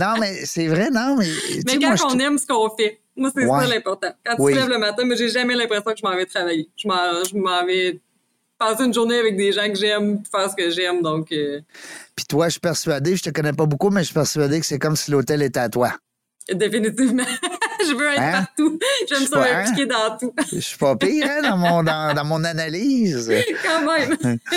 Non, 0.00 0.14
mais 0.20 0.44
c'est 0.44 0.66
vrai, 0.68 0.88
non, 0.90 1.16
mais. 1.18 1.26
Mais 1.66 1.78
quand 1.78 1.88
moi, 1.96 2.12
on 2.14 2.18
aime 2.18 2.38
ce 2.38 2.46
qu'on 2.46 2.70
fait, 2.76 3.00
moi, 3.16 3.30
c'est 3.34 3.44
Ouais. 3.44 3.60
ça 3.60 3.66
l'important. 3.66 4.08
Quand 4.24 4.36
tu 4.36 4.42
Oui. 4.42 4.52
te 4.54 4.58
lèves 4.58 4.68
le 4.68 4.78
matin, 4.78 5.04
moi, 5.04 5.16
j'ai 5.16 5.28
jamais 5.28 5.54
l'impression 5.56 5.90
que 5.92 5.98
je 6.00 6.06
m'en 6.08 6.14
vais 6.16 6.26
travailler. 6.26 6.68
Je 6.76 6.86
m'en, 6.88 6.94
je 7.28 7.36
m'en 7.36 7.66
vais 7.66 8.00
passer 8.58 8.84
une 8.84 8.94
journée 8.94 9.18
avec 9.18 9.36
des 9.36 9.52
gens 9.52 9.68
que 9.68 9.76
j'aime, 9.76 10.22
faire 10.30 10.50
ce 10.50 10.56
que 10.56 10.70
j'aime. 10.70 11.02
Donc, 11.02 11.30
euh, 11.32 11.60
Puis 12.16 12.24
toi, 12.26 12.46
je 12.46 12.52
suis 12.52 12.60
persuadé, 12.60 13.16
je 13.16 13.22
te 13.22 13.30
connais 13.30 13.52
pas 13.52 13.66
beaucoup, 13.66 13.90
mais 13.90 14.00
je 14.00 14.06
suis 14.06 14.14
persuadé 14.14 14.60
que 14.60 14.66
c'est 14.66 14.78
comme 14.78 14.96
si 14.96 15.10
l'hôtel 15.10 15.42
était 15.42 15.60
à 15.60 15.68
toi. 15.68 15.92
définitivement, 16.52 17.24
je 17.88 17.94
veux 17.96 18.08
être 18.12 18.20
Hein? 18.20 18.32
partout. 18.32 18.78
J'aime 19.08 19.22
Je 19.22 19.26
ça 19.26 19.38
m'impliquer 19.38 19.86
dans 19.86 20.16
tout. 20.18 20.34
Je 20.52 20.58
suis 20.60 20.76
pas 20.78 20.96
pire, 20.96 21.26
hein, 21.28 21.42
dans 21.42 21.56
mon, 21.56 21.82
dans, 21.82 22.14
dans 22.14 22.24
mon 22.24 22.44
analyse. 22.44 23.32
Quand 23.64 23.86
même. 23.86 24.38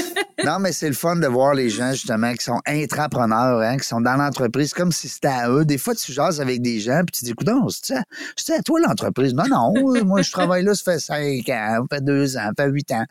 Non, 0.43 0.57
mais 0.57 0.71
c'est 0.71 0.87
le 0.87 0.95
fun 0.95 1.17
de 1.17 1.27
voir 1.27 1.53
les 1.53 1.69
gens, 1.69 1.91
justement, 1.91 2.33
qui 2.33 2.43
sont 2.43 2.59
intrapreneurs, 2.65 3.59
hein, 3.59 3.77
qui 3.77 3.87
sont 3.87 4.01
dans 4.01 4.15
l'entreprise, 4.15 4.73
comme 4.73 4.91
si 4.91 5.07
c'était 5.07 5.27
à 5.27 5.49
eux. 5.51 5.65
Des 5.65 5.77
fois, 5.77 5.93
tu 5.93 6.11
jases 6.11 6.41
avec 6.41 6.63
des 6.63 6.79
gens, 6.79 7.01
puis 7.05 7.11
tu 7.19 7.25
dis, 7.25 7.31
écoute, 7.31 7.47
c'est 7.69 7.95
à, 7.95 8.03
c'est 8.35 8.53
à 8.55 8.61
toi 8.63 8.79
l'entreprise. 8.79 9.35
Non, 9.35 9.43
non, 9.47 9.73
euh, 9.95 10.03
moi, 10.03 10.23
je 10.23 10.31
travaille 10.31 10.63
là, 10.63 10.73
ça 10.73 10.93
fait 10.93 10.99
cinq 10.99 11.47
ans, 11.49 11.85
ça 11.89 11.95
fait 11.97 12.03
deux 12.03 12.37
ans, 12.37 12.49
ça 12.57 12.63
fait 12.65 12.69
huit 12.71 12.91
ans. 12.91 13.05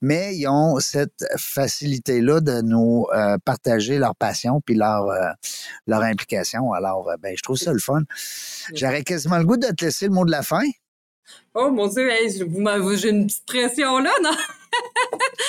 Mais 0.00 0.34
ils 0.34 0.48
ont 0.48 0.80
cette 0.80 1.26
facilité-là 1.36 2.40
de 2.40 2.62
nous 2.62 3.06
euh, 3.14 3.36
partager 3.44 3.98
leur 3.98 4.16
passion 4.16 4.62
puis 4.64 4.74
leur, 4.74 5.08
euh, 5.10 5.30
leur 5.86 6.00
implication. 6.02 6.72
Alors, 6.72 7.10
ben, 7.20 7.34
je 7.36 7.42
trouve 7.42 7.58
ça 7.58 7.72
le 7.74 7.80
fun. 7.80 8.00
J'aurais 8.74 9.02
quasiment 9.02 9.36
le 9.38 9.44
goût 9.44 9.51
de 9.56 9.68
te 9.68 9.84
laisser 9.84 10.06
le 10.06 10.12
mot 10.12 10.24
de 10.24 10.30
la 10.30 10.42
fin? 10.42 10.62
Oh 11.54 11.70
mon 11.70 11.86
Dieu, 11.88 12.10
hey, 12.10 12.42
vous 12.42 12.96
j'ai 12.96 13.10
une 13.10 13.26
petite 13.26 13.46
pression 13.46 13.98
là, 13.98 14.12
non? 14.22 14.30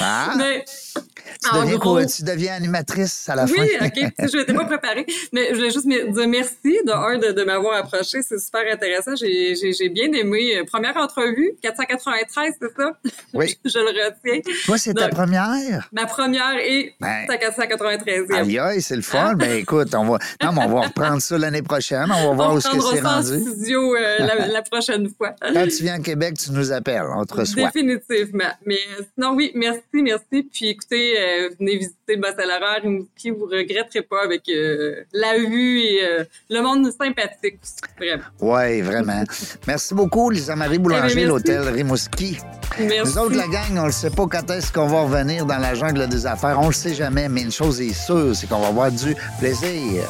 Ah, 0.02 0.34
Mais, 0.38 0.66
tu, 0.66 1.50
en 1.56 1.62
deviens, 1.62 1.78
gros- 1.78 1.94
quoi? 1.94 2.06
tu 2.06 2.24
deviens 2.24 2.54
animatrice 2.56 3.28
à 3.30 3.36
la 3.36 3.46
oui, 3.46 3.54
fin? 3.56 3.86
OK. 3.86 3.94
Je 4.32 4.38
n'étais 4.38 4.54
pas 4.54 4.66
préparée. 4.66 5.06
Mais 5.32 5.50
je 5.52 5.56
voulais 5.56 5.72
juste 5.72 5.88
dire 5.88 6.28
merci, 6.28 6.56
de 6.86 6.92
un, 6.92 7.18
de, 7.18 7.32
de 7.32 7.44
m'avoir 7.44 7.78
approché. 7.78 8.22
C'est 8.22 8.40
super 8.40 8.62
intéressant. 8.72 9.16
J'ai, 9.16 9.56
j'ai, 9.56 9.74
j'ai 9.74 9.90
bien 9.90 10.12
aimé. 10.14 10.58
Euh, 10.58 10.64
Première 10.66 10.98
entrevue, 10.98 11.52
493, 11.62 12.54
c'est 12.62 12.76
ça? 12.76 12.92
Oui. 13.34 13.58
je 13.66 13.78
le 13.80 13.86
retiens. 14.06 14.42
Toi, 14.66 14.78
c'est 14.78 14.94
ta 14.94 15.10
première? 15.10 15.90
Ma 15.92 16.06
première 16.06 16.58
et 16.60 16.94
Ben, 17.00 17.26
ta 17.28 17.36
493e. 17.38 18.34
Aïe, 18.34 18.60
aïe, 18.60 18.82
c'est 18.82 18.96
le 18.96 19.02
Hein? 19.02 19.04
fun. 19.04 19.34
Ben 19.36 19.52
écoute, 19.60 19.94
on 19.96 20.06
va. 20.06 20.18
Non, 20.44 20.52
mais 20.54 20.62
on 20.66 20.70
va 20.70 20.82
reprendre 20.88 21.22
ça 21.22 21.38
l'année 21.38 21.62
prochaine. 21.62 22.06
On 22.12 22.30
va 22.30 22.34
voir 22.36 22.52
On 22.52 22.56
où 22.56 22.62
ce 22.62 22.70
que 22.70 22.80
c'est 22.80 23.02
ça 23.02 23.10
en 23.10 23.22
rendu. 23.22 23.40
studio 23.40 23.96
euh, 23.96 24.18
la, 24.20 24.48
la 24.48 24.62
prochaine 24.62 25.10
fois. 25.18 25.36
Quand 25.42 25.68
tu 25.68 25.84
viens 25.84 25.96
à 25.96 26.00
Québec, 26.00 26.36
tu 26.38 26.52
nous 26.52 26.72
appelles. 26.72 27.04
On 27.16 27.26
te 27.26 27.34
reçoit. 27.36 27.70
Définitivement. 27.72 28.52
Mais 28.66 28.78
sinon, 29.16 29.36
oui, 29.36 29.52
merci, 29.56 29.82
merci. 29.94 30.44
Puis 30.52 30.70
écoutez, 30.70 31.20
euh, 31.20 31.50
venez 31.60 31.78
visiter 31.78 32.16
le 32.16 32.22
Bas-Saint-Laurent, 32.22 32.82
Rimouski, 32.82 33.32
vous 33.32 33.46
regretterez 33.46 34.02
pas 34.02 34.24
avec 34.24 34.48
euh, 34.50 35.04
la 35.14 35.38
vue 35.38 35.80
et 35.80 36.06
euh, 36.06 36.24
le 36.50 36.62
monde 36.62 36.92
sympathique 36.92 37.60
vraiment. 37.98 38.24
Oui, 38.42 38.82
vraiment. 38.82 39.24
Merci 39.68 39.94
beaucoup, 39.94 40.30
Lisa-Marie 40.30 40.80
Boulanger, 40.80 41.22
Eh 41.22 41.26
l'hôtel 41.26 41.62
Rimouski. 41.62 42.38
Merci. 42.80 43.14
Nous 43.14 43.18
autres, 43.20 43.36
la 43.36 43.48
gang, 43.48 43.78
on 43.78 43.88
ne 43.88 43.92
sait 43.92 44.10
pas 44.10 44.26
quand 44.28 44.50
est-ce 44.50 44.72
qu'on 44.72 44.88
va 44.88 45.02
revenir 45.02 45.46
dans 45.46 45.60
la 45.60 45.76
jungle 45.76 46.08
des 46.08 46.26
affaires. 46.26 46.60
On 46.60 46.68
le 46.68 46.74
sait 46.74 46.94
jamais, 46.94 47.30
mais 47.30 47.44
une 47.44 47.52
chose 47.52 47.82
est 47.82 47.94
sûre, 47.94 48.36
c'est 48.36 48.48
qu'on 48.48 48.60
va 48.60 48.68
avoir 48.68 48.92
du 48.92 49.16
plaisir. 49.40 50.10